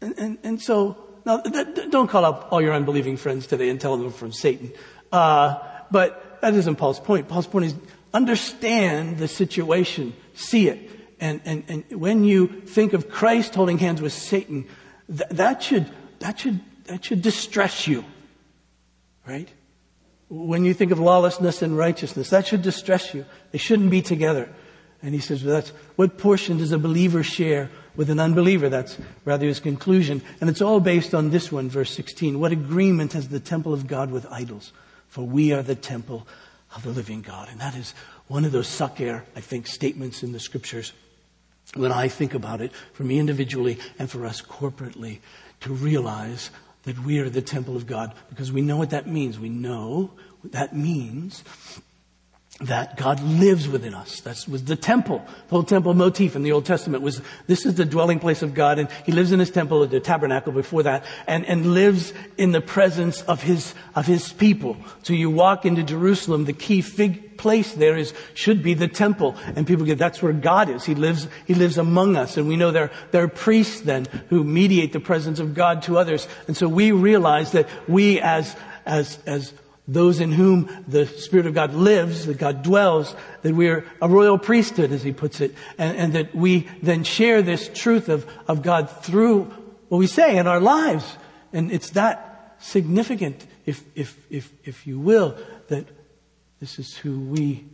[0.00, 3.96] And, and, and so, now, don't call up all your unbelieving friends today and tell
[3.96, 4.72] them from Satan.
[5.12, 5.58] Uh,
[5.90, 7.28] but that isn't Paul's point.
[7.28, 7.74] Paul's point is
[8.12, 10.90] understand the situation, see it.
[11.20, 14.66] And, and, and when you think of Christ holding hands with Satan,
[15.08, 18.04] th- that should, that should, that should distress you.
[19.26, 19.48] Right?
[20.28, 23.24] When you think of lawlessness and righteousness, that should distress you.
[23.50, 24.48] They shouldn't be together.
[25.02, 28.68] And he says, well, that's what portion does a believer share with an unbeliever?
[28.68, 30.22] That's rather his conclusion.
[30.40, 32.38] And it's all based on this one, verse 16.
[32.38, 34.72] What agreement has the temple of God with idols?
[35.08, 36.26] For we are the temple
[36.74, 37.48] of the living God.
[37.50, 37.94] And that is
[38.26, 40.92] one of those suck air, I think, statements in the scriptures
[41.74, 45.20] when I think about it, for me individually and for us corporately,
[45.60, 46.50] to realize
[46.84, 49.38] that we are the temple of God because we know what that means.
[49.38, 51.44] We know what that means
[52.60, 54.20] that God lives within us.
[54.22, 55.22] That was the temple.
[55.46, 58.52] The whole temple motif in the Old Testament was this is the dwelling place of
[58.52, 62.50] God and he lives in his temple, the tabernacle before that, and, and lives in
[62.50, 64.76] the presence of his, of his people.
[65.04, 69.36] So you walk into Jerusalem, the key fig place there is, should be the temple.
[69.54, 70.84] And people get, that's where God is.
[70.84, 72.36] He lives, he lives among us.
[72.36, 75.96] And we know there, there are priests then who mediate the presence of God to
[75.96, 76.26] others.
[76.48, 79.52] And so we realize that we as, as, as
[79.88, 84.38] those in whom the Spirit of God lives, that God dwells, that we're a royal
[84.38, 88.60] priesthood, as he puts it, and, and, that we then share this truth of, of
[88.60, 89.44] God through
[89.88, 91.16] what we say in our lives.
[91.54, 95.36] And it's that significant, if, if, if, if you will,
[95.68, 95.86] that
[96.60, 97.64] this is who we,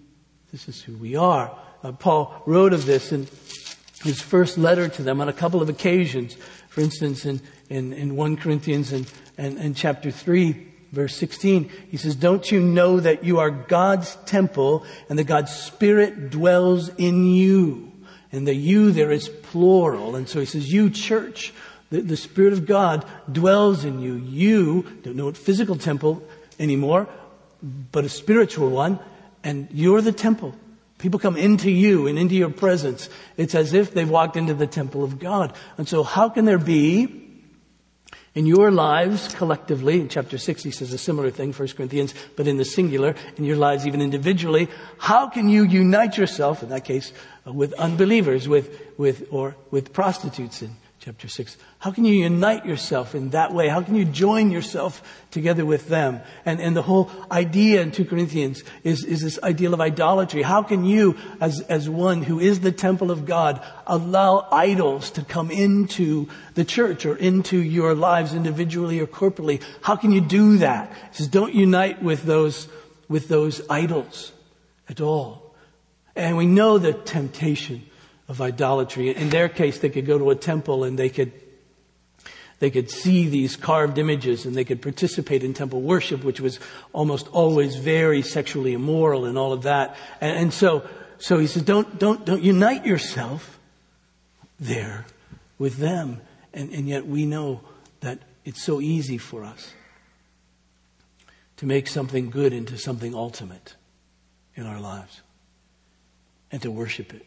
[0.52, 1.56] this is who we are.
[1.82, 3.26] Uh, Paul wrote of this in
[4.04, 6.36] his first letter to them on a couple of occasions.
[6.68, 11.96] For instance, in, in, in 1 Corinthians and, and, and chapter 3, verse 16, he
[11.96, 17.26] says, Don't you know that you are God's temple and that God's Spirit dwells in
[17.26, 17.92] you?
[18.32, 20.16] And the you there is plural.
[20.16, 21.52] And so he says, You church,
[21.90, 24.14] the, the Spirit of God dwells in you.
[24.14, 26.22] You don't know what physical temple
[26.58, 27.08] anymore,
[27.62, 28.98] but a spiritual one.
[29.42, 30.54] And you're the temple.
[30.98, 33.08] People come into you and into your presence.
[33.36, 35.54] It's as if they've walked into the temple of God.
[35.76, 37.23] And so how can there be
[38.34, 42.48] in your lives collectively, in chapter 6 he says a similar thing, 1 Corinthians, but
[42.48, 44.68] in the singular, in your lives even individually,
[44.98, 47.12] how can you unite yourself, in that case,
[47.46, 51.58] uh, with unbelievers, with, with, or with prostitutes and chapter 6.
[51.80, 53.68] How can you unite yourself in that way?
[53.68, 56.22] How can you join yourself together with them?
[56.46, 60.40] And, and the whole idea in 2 Corinthians is, is this ideal of idolatry.
[60.40, 65.22] How can you, as, as one who is the temple of God, allow idols to
[65.22, 69.62] come into the church or into your lives individually or corporately?
[69.82, 70.90] How can you do that?
[71.10, 72.66] He says, don't unite with those,
[73.10, 74.32] with those idols
[74.88, 75.54] at all.
[76.16, 77.82] And we know the temptation
[78.28, 79.14] of idolatry.
[79.14, 81.32] In their case, they could go to a temple and they could
[82.60, 86.60] they could see these carved images and they could participate in temple worship, which was
[86.92, 89.96] almost always very sexually immoral and all of that.
[90.20, 93.58] And, and so, so he says, don't, don't, don't unite yourself
[94.58, 95.04] there
[95.58, 96.20] with them.
[96.54, 97.60] And, and yet we know
[98.00, 99.74] that it's so easy for us
[101.56, 103.74] to make something good into something ultimate
[104.54, 105.20] in our lives
[106.52, 107.26] and to worship it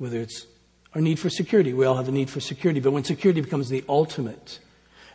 [0.00, 0.46] whether it's
[0.94, 1.74] our need for security.
[1.74, 4.58] We all have a need for security, but when security becomes the ultimate,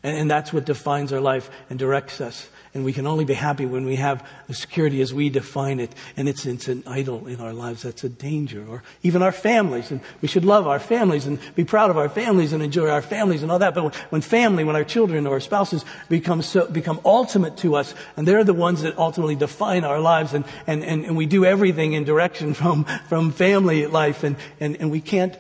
[0.04, 3.34] and, and, that's what defines our life and directs us, and we can only be
[3.34, 7.26] happy when we have the security as we define it, and it's, it's an idol
[7.26, 7.84] in our lives.
[7.84, 8.66] That's a danger.
[8.68, 12.10] Or even our families, and we should love our families and be proud of our
[12.10, 13.74] families and enjoy our families and all that.
[13.76, 17.96] But when, family, when our children or our spouses become so, become ultimate to us,
[18.18, 21.46] and they're the ones that ultimately define our lives, and, and, and, and we do
[21.46, 25.38] everything in direction from, from family life, and, and, and we can't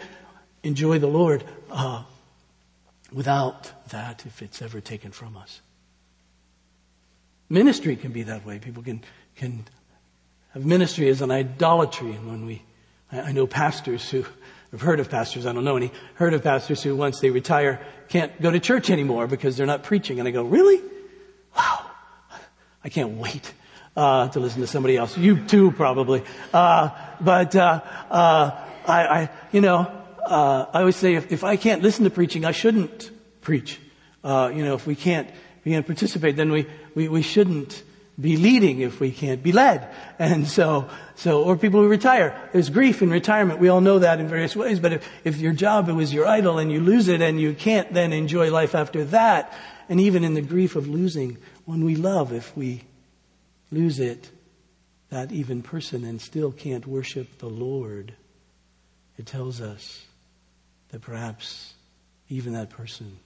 [0.63, 2.03] enjoy the Lord uh,
[3.11, 5.59] without that if it's ever taken from us.
[7.49, 8.59] Ministry can be that way.
[8.59, 9.03] People can,
[9.35, 9.65] can
[10.53, 12.11] have ministry as an idolatry.
[12.11, 12.63] And when we,
[13.11, 14.25] I, I know pastors who,
[14.73, 17.85] I've heard of pastors, I don't know any, heard of pastors who once they retire
[18.09, 20.19] can't go to church anymore because they're not preaching.
[20.19, 20.81] And I go, really?
[21.55, 21.85] Wow.
[22.83, 23.53] I can't wait.
[23.95, 25.17] Uh, to listen to somebody else.
[25.17, 26.21] You too, probably.
[26.53, 26.89] Uh,
[27.21, 27.79] but uh,
[28.11, 28.51] uh
[28.85, 29.89] I, I, you know,
[30.25, 33.09] uh, I always say if, if, I can't listen to preaching, I shouldn't
[33.41, 33.79] preach.
[34.23, 35.29] Uh, you know, if we can't,
[35.65, 37.83] we can't participate, then we, we, we shouldn't
[38.19, 39.89] be leading if we can't be led.
[40.19, 42.39] And so, so, or people who retire.
[42.53, 43.59] There's grief in retirement.
[43.59, 44.79] We all know that in various ways.
[44.79, 47.91] But if, if your job, was your idol and you lose it and you can't
[47.93, 49.53] then enjoy life after that,
[49.89, 52.83] and even in the grief of losing one we love, if we
[53.71, 54.29] lose it,
[55.09, 58.13] that even person and still can't worship the Lord,
[59.17, 60.05] it tells us
[60.89, 61.73] that perhaps
[62.29, 63.17] even that person,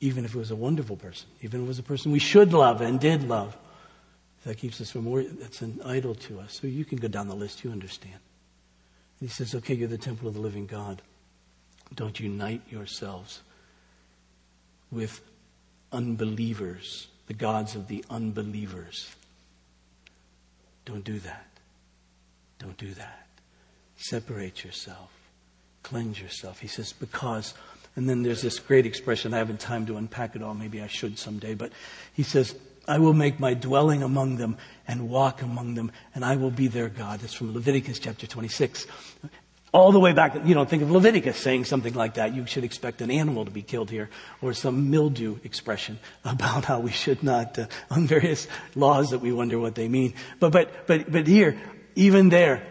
[0.00, 2.52] even if it was a wonderful person, even if it was a person we should
[2.52, 3.56] love and did love,
[4.44, 5.04] that keeps us from
[5.38, 6.58] that's an idol to us.
[6.60, 8.18] So you can go down the list, you understand.
[9.20, 11.02] And he says, okay, you're the temple of the living God.
[11.94, 13.42] Don't unite yourselves
[14.90, 15.20] with
[15.92, 19.14] unbelievers, the gods of the unbelievers.
[20.86, 21.46] Don't do that.
[22.58, 23.26] Don't do that.
[23.96, 25.10] Separate yourself.
[25.82, 26.60] Cleanse yourself.
[26.60, 27.54] He says, because,
[27.96, 30.86] and then there's this great expression, I haven't time to unpack it all, maybe I
[30.86, 31.72] should someday, but
[32.12, 32.54] he says,
[32.88, 34.56] I will make my dwelling among them
[34.88, 37.20] and walk among them, and I will be their God.
[37.20, 38.86] That's from Leviticus chapter 26.
[39.72, 42.34] All the way back, you don't think of Leviticus saying something like that.
[42.34, 44.10] You should expect an animal to be killed here,
[44.42, 49.30] or some mildew expression about how we should not, uh, on various laws that we
[49.30, 50.14] wonder what they mean.
[50.40, 51.60] But, but, but, but here,
[51.94, 52.66] even there,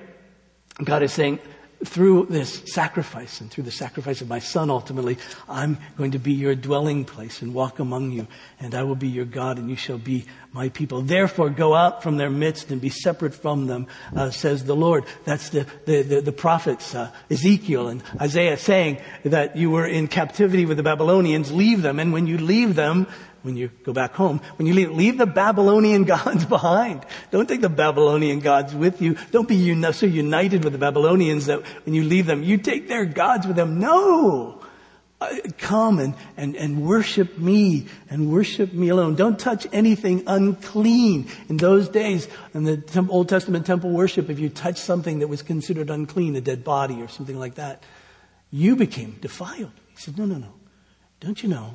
[0.83, 1.39] God is saying,
[1.85, 5.17] through this sacrifice and through the sacrifice of my son ultimately,
[5.47, 8.27] I'm going to be your dwelling place and walk among you
[8.59, 11.01] and I will be your God and you shall be my people.
[11.01, 15.05] Therefore go out from their midst and be separate from them, uh, says the Lord.
[15.23, 20.07] That's the, the, the, the prophets, uh, Ezekiel and Isaiah saying that you were in
[20.07, 23.07] captivity with the Babylonians, leave them and when you leave them,
[23.41, 24.41] when you go back home.
[24.57, 27.05] When you leave, leave the Babylonian gods behind.
[27.31, 29.17] Don't take the Babylonian gods with you.
[29.31, 32.87] Don't be uni- so united with the Babylonians that when you leave them, you take
[32.87, 33.79] their gods with them.
[33.79, 34.58] No!
[35.21, 39.15] Uh, come and, and, and worship me and worship me alone.
[39.15, 41.27] Don't touch anything unclean.
[41.49, 45.41] In those days, in the Old Testament temple worship, if you touched something that was
[45.41, 47.83] considered unclean, a dead body or something like that,
[48.49, 49.73] you became defiled.
[49.91, 50.53] He said, no, no, no.
[51.19, 51.73] Don't you know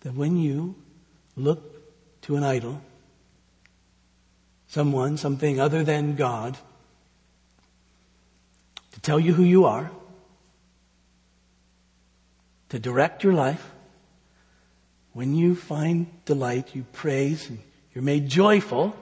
[0.00, 0.74] that when you
[1.36, 2.82] look to an idol,
[4.66, 6.58] someone, something other than God,
[8.92, 9.90] to tell you who you are,
[12.70, 13.70] to direct your life.
[15.12, 17.58] When you find delight, you praise and
[17.94, 18.96] you're made joyful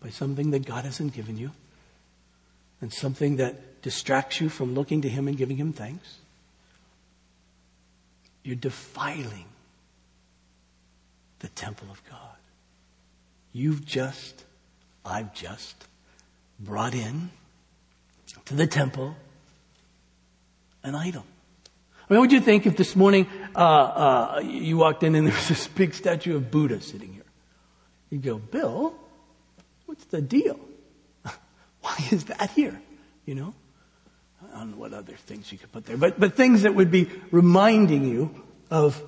[0.00, 1.50] by something that God hasn't given you
[2.80, 6.18] and something that distracts you from looking to Him and giving Him thanks.
[8.42, 9.46] You're defiling
[11.40, 12.36] the temple of God.
[13.52, 14.44] You've just,
[15.04, 15.86] I've just
[16.60, 17.30] brought in
[18.44, 19.16] to the temple
[20.82, 21.24] an idol.
[22.08, 23.26] I mean, what would you think if this morning
[23.56, 27.22] uh, uh, you walked in and there was this big statue of Buddha sitting here?
[28.10, 28.94] You'd go, Bill,
[29.86, 30.60] what's the deal?
[31.80, 32.78] Why is that here?
[33.24, 33.54] You know?
[34.52, 36.90] I don't know what other things you could put there, but, but things that would
[36.90, 39.02] be reminding you of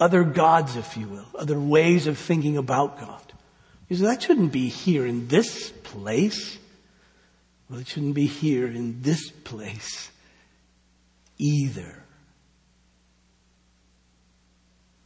[0.00, 3.22] other gods, if you will, other ways of thinking about God.
[3.88, 6.58] You say, that shouldn't be here in this place.
[7.70, 10.10] Well, it shouldn't be here in this place
[11.38, 12.03] either.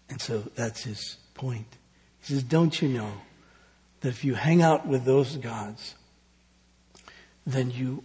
[0.09, 1.67] And so that's his point.
[2.21, 3.13] He says, Don't you know
[4.01, 5.95] that if you hang out with those gods,
[7.47, 8.03] then you,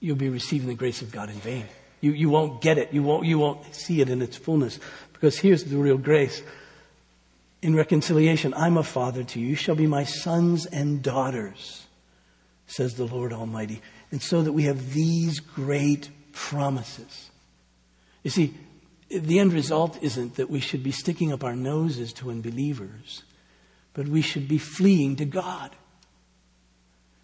[0.00, 1.66] you'll be receiving the grace of God in vain.
[2.00, 2.92] You, you won't get it.
[2.92, 4.78] You won't, you won't see it in its fullness.
[5.12, 6.42] Because here's the real grace.
[7.62, 9.48] In reconciliation, I'm a father to you.
[9.48, 11.86] You shall be my sons and daughters,
[12.66, 13.80] says the Lord Almighty.
[14.10, 17.30] And so that we have these great promises.
[18.22, 18.54] You see,
[19.08, 23.22] the end result isn't that we should be sticking up our noses to unbelievers,
[23.94, 25.74] but we should be fleeing to God.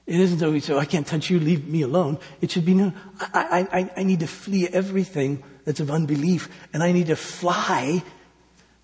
[0.07, 2.19] It isn't that we say, oh, I can't touch you, leave me alone.
[2.41, 6.83] It should be, no, I, I, I need to flee everything that's of unbelief, and
[6.83, 8.03] I need to fly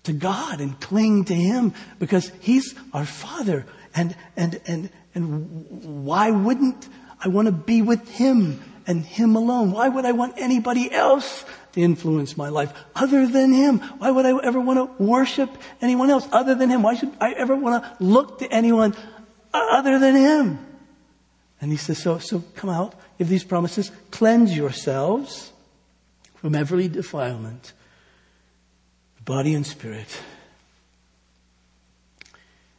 [0.03, 3.65] to God and cling to Him because He's our Father.
[3.93, 6.87] And, and, and, and why wouldn't
[7.23, 9.71] I want to be with Him and Him alone?
[9.71, 11.43] Why would I want anybody else
[11.73, 13.79] to influence my life other than Him?
[13.79, 15.49] Why would I ever want to worship
[15.81, 16.83] anyone else other than Him?
[16.83, 18.95] Why should I ever want to look to anyone
[19.53, 20.65] other than Him?
[21.61, 25.51] And He says, so, so come out, give these promises, cleanse yourselves
[26.35, 27.73] from every defilement,
[29.25, 30.21] body and spirit,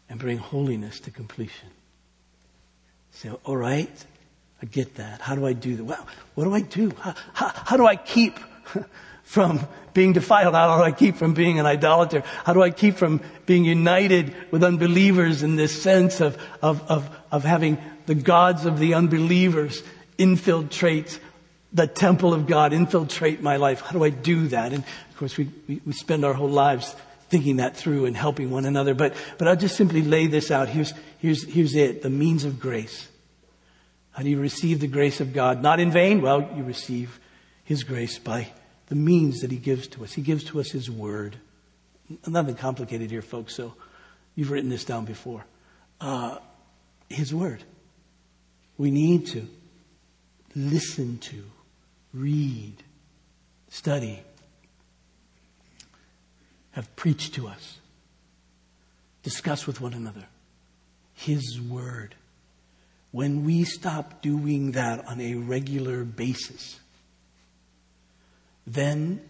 [0.08, 1.68] and bring holiness to completion.
[3.12, 4.04] Say, all right,
[4.62, 5.20] I get that.
[5.20, 5.84] How do I do that?
[5.84, 6.92] Well, what do I do?
[6.98, 8.38] How, how, how do I keep
[9.22, 9.60] from
[9.94, 10.54] being defiled?
[10.54, 12.22] How do I keep from being an idolater?
[12.44, 17.10] How do I keep from being united with unbelievers in this sense of, of, of,
[17.30, 19.82] of having the gods of the unbelievers
[20.18, 21.20] infiltrate
[21.72, 23.80] the temple of God, infiltrate my life?
[23.80, 24.72] How do I do that?
[24.72, 26.94] And of course, we, we, we spend our whole lives
[27.28, 28.94] thinking that through and helping one another.
[28.94, 30.68] But, but I'll just simply lay this out.
[30.68, 32.02] Here's, here's, here's it.
[32.02, 33.08] The means of grace.
[34.10, 35.62] How do you receive the grace of God?
[35.62, 36.20] Not in vain.
[36.20, 37.20] Well, you receive
[37.62, 38.48] His grace by
[38.90, 40.12] the means that He gives to us.
[40.12, 41.36] He gives to us His Word.
[42.26, 43.72] Nothing complicated here, folks, so
[44.34, 45.46] you've written this down before.
[46.00, 46.38] Uh,
[47.08, 47.62] His Word.
[48.76, 49.46] We need to
[50.56, 51.44] listen to,
[52.12, 52.74] read,
[53.68, 54.20] study,
[56.72, 57.78] have preached to us,
[59.22, 60.24] discuss with one another
[61.14, 62.16] His Word.
[63.12, 66.80] When we stop doing that on a regular basis,
[68.74, 69.20] then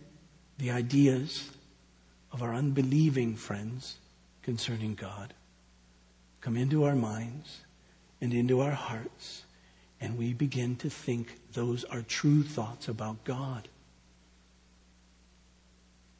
[0.59, 1.51] the ideas
[2.33, 3.97] of our unbelieving friends
[4.43, 5.33] concerning God
[6.41, 7.61] come into our minds
[8.21, 9.45] and into our hearts,
[10.01, 13.69] and we begin to think those are true thoughts about God.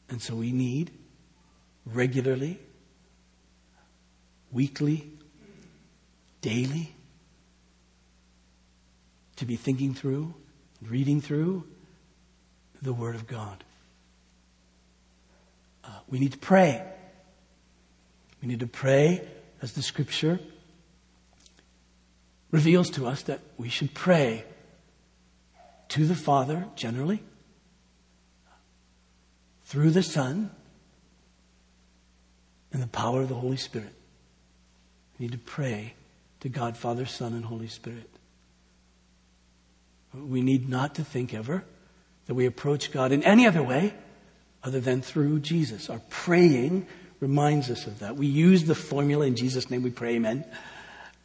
[0.09, 0.91] And so we need
[1.85, 2.59] regularly,
[4.51, 5.11] weekly,
[6.41, 6.95] daily
[9.37, 10.35] to be thinking through,
[10.83, 11.67] reading through
[12.83, 13.65] the Word of God.
[15.85, 16.83] Uh, we need to pray.
[18.43, 19.27] We need to pray
[19.63, 20.41] as the Scripture
[22.51, 24.45] reveals to us that we should pray
[25.89, 27.23] to the Father generally,
[29.65, 30.51] through the Son,
[32.73, 33.93] and the power of the Holy Spirit.
[35.19, 35.95] We need to pray
[36.41, 38.09] to God, Father, Son, and Holy Spirit.
[40.15, 41.65] We need not to think ever
[42.31, 43.93] that we approach God in any other way
[44.63, 45.91] other than through Jesus.
[45.91, 46.87] Our praying
[47.19, 48.15] reminds us of that.
[48.15, 50.45] We use the formula in Jesus' name we pray, amen.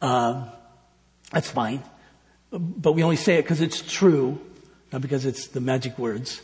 [0.02, 0.50] Um,
[1.30, 1.84] that's fine.
[2.50, 4.40] But we only say it because it's true,
[4.92, 6.42] not because it's the magic words.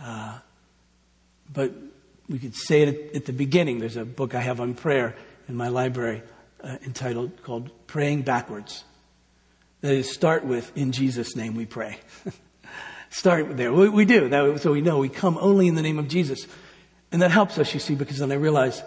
[0.00, 0.36] Uh,
[1.52, 1.72] but
[2.28, 3.78] we could say it at the beginning.
[3.78, 5.14] There's a book I have on prayer
[5.46, 6.24] in my library
[6.60, 8.82] uh, entitled called Praying Backwards.
[9.80, 12.00] That is, start with, in Jesus' name we pray.
[13.12, 13.72] start there.
[13.72, 14.28] We, we do.
[14.28, 16.46] That, so we know we come only in the name of Jesus.
[17.12, 18.82] And that helps us, you see, because then I realize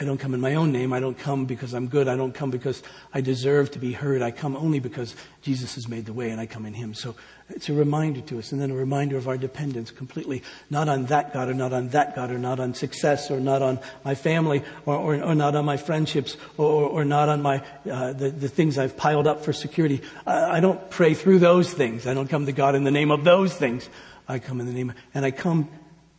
[0.00, 0.92] I don't come in my own name.
[0.92, 2.06] I don't come because I'm good.
[2.06, 4.22] I don't come because I deserve to be heard.
[4.22, 6.94] I come only because Jesus has made the way and I come in Him.
[6.94, 7.16] So
[7.50, 11.06] it's a reminder to us and then a reminder of our dependence completely, not on
[11.06, 14.14] that God or not on that God or not on success or not on my
[14.14, 18.30] family or, or, or not on my friendships or, or not on my, uh, the,
[18.30, 20.02] the things I've piled up for security.
[20.24, 22.06] I, I don't pray through those things.
[22.06, 23.88] I don't come to God in the name of those things.
[24.28, 25.70] I come in the name, and I come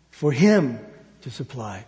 [0.09, 0.79] for Him
[1.21, 1.85] to supply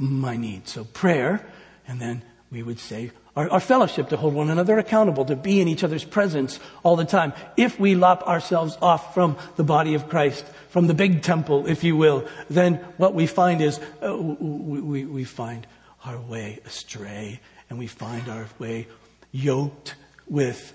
[0.00, 0.72] my needs.
[0.72, 1.46] So prayer,
[1.86, 5.60] and then we would say our, our, fellowship to hold one another accountable, to be
[5.60, 7.32] in each other's presence all the time.
[7.56, 11.84] If we lop ourselves off from the body of Christ, from the big temple, if
[11.84, 15.66] you will, then what we find is uh, we, we, we find
[16.04, 18.88] our way astray and we find our way
[19.30, 19.94] yoked
[20.26, 20.72] with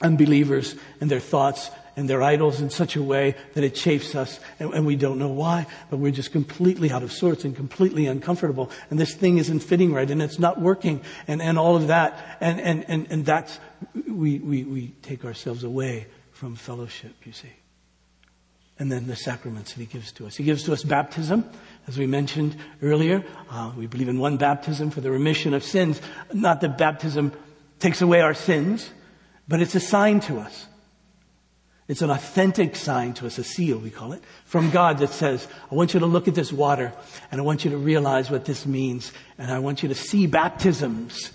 [0.00, 4.38] unbelievers and their thoughts and their idols in such a way that it chafes us
[4.60, 8.06] and, and, we don't know why, but we're just completely out of sorts and completely
[8.06, 8.70] uncomfortable.
[8.88, 12.38] And this thing isn't fitting right and it's not working and, and all of that.
[12.40, 13.58] And, and, and, and that's,
[14.06, 17.50] we, we, we take ourselves away from fellowship, you see.
[18.78, 20.36] And then the sacraments that he gives to us.
[20.36, 21.50] He gives to us baptism,
[21.88, 23.24] as we mentioned earlier.
[23.50, 26.00] Uh, we believe in one baptism for the remission of sins.
[26.32, 27.32] Not that baptism
[27.80, 28.88] takes away our sins,
[29.48, 30.66] but it's a sign to us
[31.88, 35.48] it's an authentic sign to us, a seal, we call it, from God that says,
[35.72, 36.92] I want you to look at this water
[37.32, 40.26] and I want you to realize what this means and I want you to see
[40.26, 41.32] baptisms.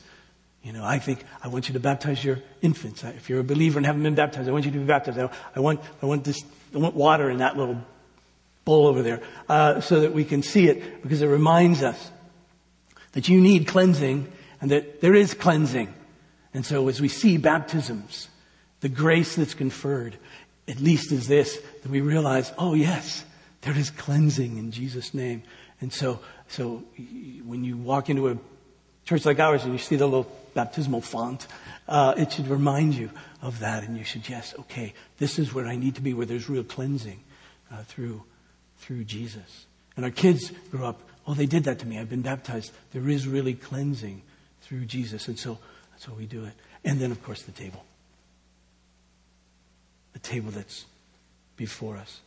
[0.62, 3.04] You know, I think I want you to baptize your infants.
[3.04, 5.18] If you're a believer and haven't been baptized, I want you to be baptized.
[5.56, 6.44] I, want, I want this,
[6.74, 7.82] I want water in that little
[8.64, 12.12] bowl over there, uh, so that we can see it because it reminds us
[13.14, 14.32] that you need cleansing
[14.62, 15.92] and that there is cleansing.
[16.54, 18.30] And so as we see baptisms,
[18.82, 20.18] the grace that's conferred,
[20.68, 23.26] at least is this, that we realize, oh yes,
[23.62, 25.44] there is cleansing in Jesus' name.
[25.82, 26.84] And so, so
[27.46, 28.38] when you walk into a
[29.06, 31.48] church like ours and you see the little baptismal font,
[31.88, 33.10] uh, it should remind you
[33.42, 36.26] of that, and you should yes, okay, this is where I need to be, where
[36.26, 37.20] there's real cleansing
[37.72, 38.24] uh, through
[38.78, 39.66] through Jesus.
[39.96, 41.02] And our kids grow up.
[41.26, 42.00] Oh, they did that to me.
[42.00, 42.74] I've been baptized.
[42.92, 44.22] There is really cleansing
[44.62, 45.58] through Jesus, and so
[45.92, 46.54] that's how we do it.
[46.84, 47.86] And then, of course, the table
[50.24, 50.86] table that's
[51.56, 52.22] before us.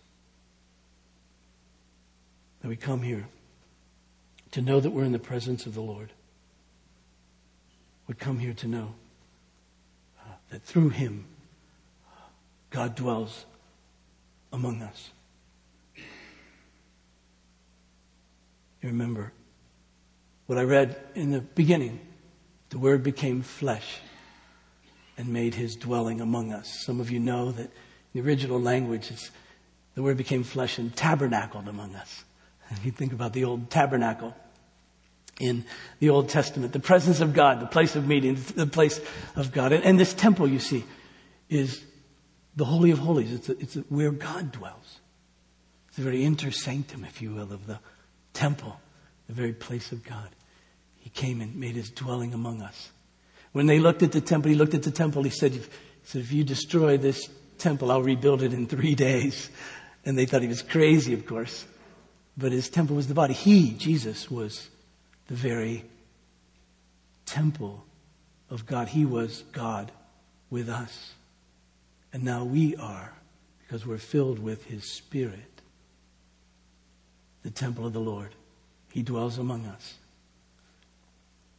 [2.61, 3.27] That we come here
[4.53, 6.13] to know that we're in the presence of the Lord.
[8.07, 8.95] We come here to know
[10.21, 11.25] uh, that through Him,
[12.71, 13.45] God dwells
[14.53, 15.11] among us.
[18.83, 19.33] You remember
[20.47, 21.99] what I read in the beginning.
[22.71, 23.99] The Word became flesh
[25.17, 26.85] and made his dwelling among us.
[26.85, 27.71] Some of you know that
[28.17, 29.31] the original language is
[29.95, 32.25] the word became flesh and tabernacled among us.
[32.71, 34.35] And you think about the old tabernacle
[35.39, 35.67] in
[35.99, 39.01] the Old Testament, the presence of God, the place of meeting, the place
[39.35, 39.73] of God.
[39.73, 40.83] And, and this temple, you see,
[41.51, 41.85] is
[42.57, 43.33] the Holy of Holies.
[43.35, 45.01] It's, a, it's a, where God dwells.
[45.89, 47.79] It's the very inter sanctum, if you will, of the
[48.33, 48.81] temple,
[49.27, 50.31] the very place of God.
[50.97, 52.91] He came and made his dwelling among us.
[53.53, 55.63] When they looked at the temple, he looked at the temple, he said, he
[56.05, 57.29] said, if you destroy this
[57.59, 59.51] temple, I'll rebuild it in three days.
[60.05, 61.67] And they thought he was crazy, of course.
[62.37, 63.35] But his temple was the body.
[63.35, 64.69] He, Jesus, was
[65.27, 65.85] the very
[67.25, 67.85] temple
[68.51, 68.89] of God.
[68.89, 69.91] He was God
[70.51, 71.13] with us.
[72.13, 73.13] And now we are,
[73.61, 75.61] because we're filled with his spirit,
[77.43, 78.31] the temple of the Lord.
[78.93, 79.95] He dwells among us.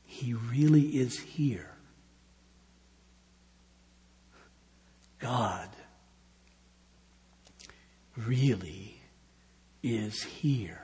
[0.05, 1.69] He really is here.
[5.19, 5.69] God
[8.25, 8.99] really
[9.83, 10.81] is here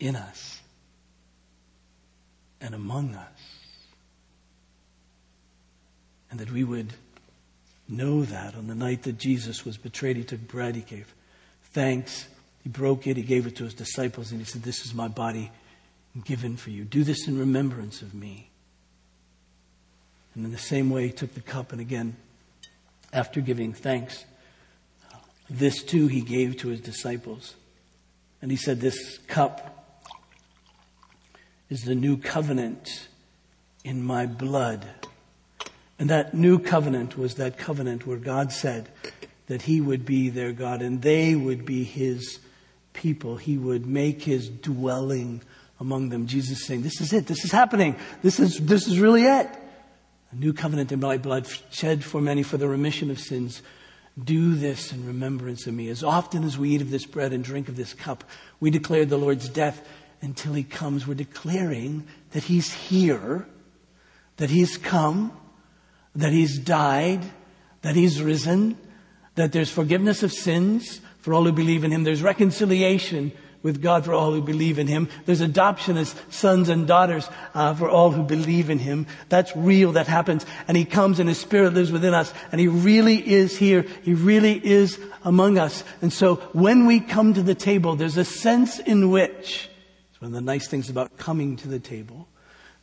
[0.00, 0.60] in us
[2.60, 3.28] and among us.
[6.30, 6.92] And that we would
[7.88, 11.14] know that on the night that Jesus was betrayed, he took bread, he gave
[11.72, 12.26] thanks,
[12.62, 15.08] he broke it, he gave it to his disciples, and he said, This is my
[15.08, 15.52] body
[16.24, 16.84] given for you.
[16.84, 18.50] Do this in remembrance of me.
[20.34, 22.16] And in the same way, he took the cup and again
[23.12, 24.24] after giving thanks,
[25.48, 27.54] this too he gave to his disciples.
[28.42, 29.72] And he said, This cup
[31.70, 33.08] is the new covenant
[33.84, 34.86] in my blood.
[35.98, 38.88] And that new covenant was that covenant where God said
[39.46, 42.38] that he would be their God and they would be his
[42.92, 43.36] people.
[43.36, 45.42] He would make his dwelling
[45.78, 46.26] among them.
[46.26, 47.26] Jesus saying, This is it.
[47.26, 47.96] This is happening.
[48.22, 49.48] This is, this is really it.
[50.32, 53.62] A new covenant in my blood shed for many for the remission of sins.
[54.22, 55.88] Do this in remembrance of me.
[55.88, 58.24] As often as we eat of this bread and drink of this cup,
[58.58, 59.86] we declare the Lord's death
[60.22, 61.06] until he comes.
[61.06, 63.46] We're declaring that he's here,
[64.38, 65.36] that he's come,
[66.14, 67.22] that he's died,
[67.82, 68.78] that he's risen,
[69.34, 72.04] that there's forgiveness of sins for all who believe in him.
[72.04, 73.32] There's reconciliation
[73.66, 75.08] with God for all who believe in Him.
[75.24, 79.08] There's adoption as sons and daughters uh, for all who believe in Him.
[79.28, 79.90] That's real.
[79.90, 80.46] That happens.
[80.68, 82.32] And He comes and His Spirit lives within us.
[82.52, 83.84] And He really is here.
[84.04, 85.82] He really is among us.
[86.00, 89.68] And so when we come to the table, there's a sense in which,
[90.12, 92.28] it's one of the nice things about coming to the table,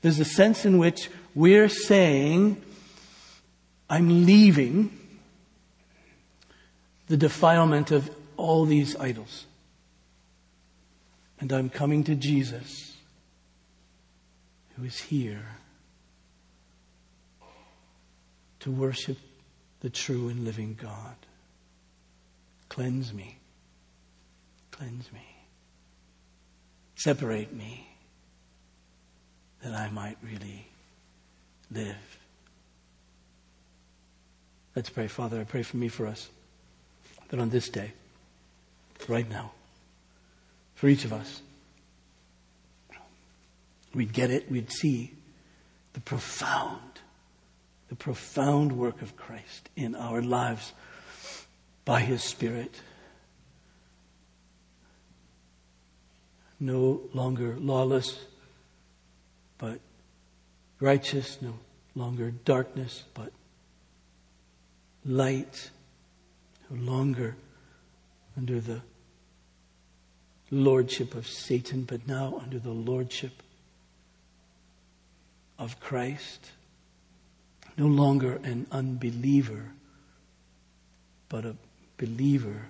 [0.02, 2.62] there's a sense in which we're saying,
[3.90, 5.00] I'm leaving
[7.08, 9.46] the defilement of all these idols.
[11.44, 12.96] And I'm coming to Jesus,
[14.78, 15.46] who is here
[18.62, 19.18] to worship
[19.82, 21.18] the true and living God.
[22.70, 23.36] Cleanse me.
[24.72, 25.20] Cleanse me.
[26.96, 27.90] Separate me
[29.64, 30.66] that I might really
[31.70, 32.18] live.
[34.78, 35.08] Let's pray.
[35.08, 36.30] Father, I pray for me, for us,
[37.28, 37.92] that on this day,
[39.10, 39.52] right now,
[40.84, 41.42] for each of us.
[43.96, 45.14] We'd get it, we'd see
[45.94, 47.00] the profound,
[47.88, 50.74] the profound work of Christ in our lives
[51.86, 52.82] by His Spirit.
[56.60, 58.20] No longer lawless,
[59.58, 59.80] but
[60.82, 61.54] righteous, no
[61.96, 63.32] longer darkness, but
[65.06, 65.70] light,
[66.70, 67.38] no longer
[68.36, 68.82] under the
[70.54, 73.44] lordship of Satan, but now under the lordship
[75.58, 76.52] of Christ.
[77.78, 79.72] No longer an unbeliever,
[81.30, 81.56] but a
[81.98, 82.68] believer.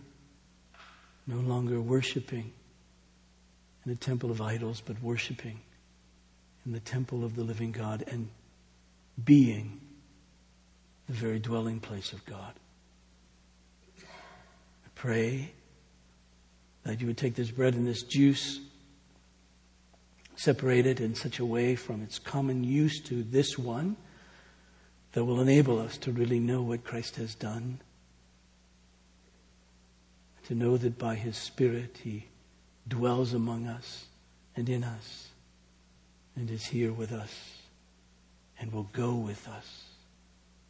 [1.27, 2.51] No longer worshiping
[3.86, 5.59] in the temple of idols, but worshiping
[6.65, 8.29] in the temple of the living God and
[9.23, 9.79] being
[11.07, 12.53] the very dwelling place of God.
[13.99, 15.51] I pray
[16.84, 18.59] that you would take this bread and this juice,
[20.36, 23.95] separate it in such a way from its common use to this one
[25.13, 27.79] that will enable us to really know what Christ has done,
[30.47, 32.25] to know that by His Spirit He
[32.88, 34.07] dwells among us
[34.55, 35.29] and in us
[36.36, 37.61] and is here with us
[38.59, 39.84] and will go with us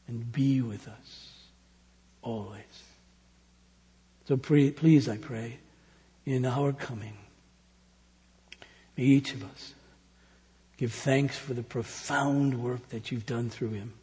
[0.08, 1.32] and be with us
[2.22, 2.62] always.
[4.28, 5.58] So please, I pray,
[6.26, 7.18] in our coming.
[8.98, 9.74] May each of us
[10.78, 13.94] give thanks for the profound work that you've done through him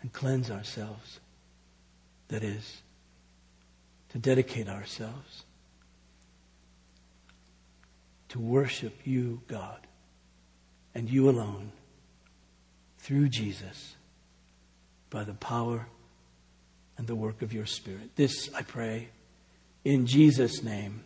[0.00, 1.20] and cleanse ourselves.
[2.28, 2.80] That is,
[4.10, 5.44] to dedicate ourselves
[8.32, 9.86] to worship you, God,
[10.94, 11.70] and you alone
[12.96, 13.94] through Jesus
[15.10, 15.86] by the power
[16.96, 18.16] and the work of your Spirit.
[18.16, 19.10] This, I pray,
[19.84, 21.02] in Jesus' name.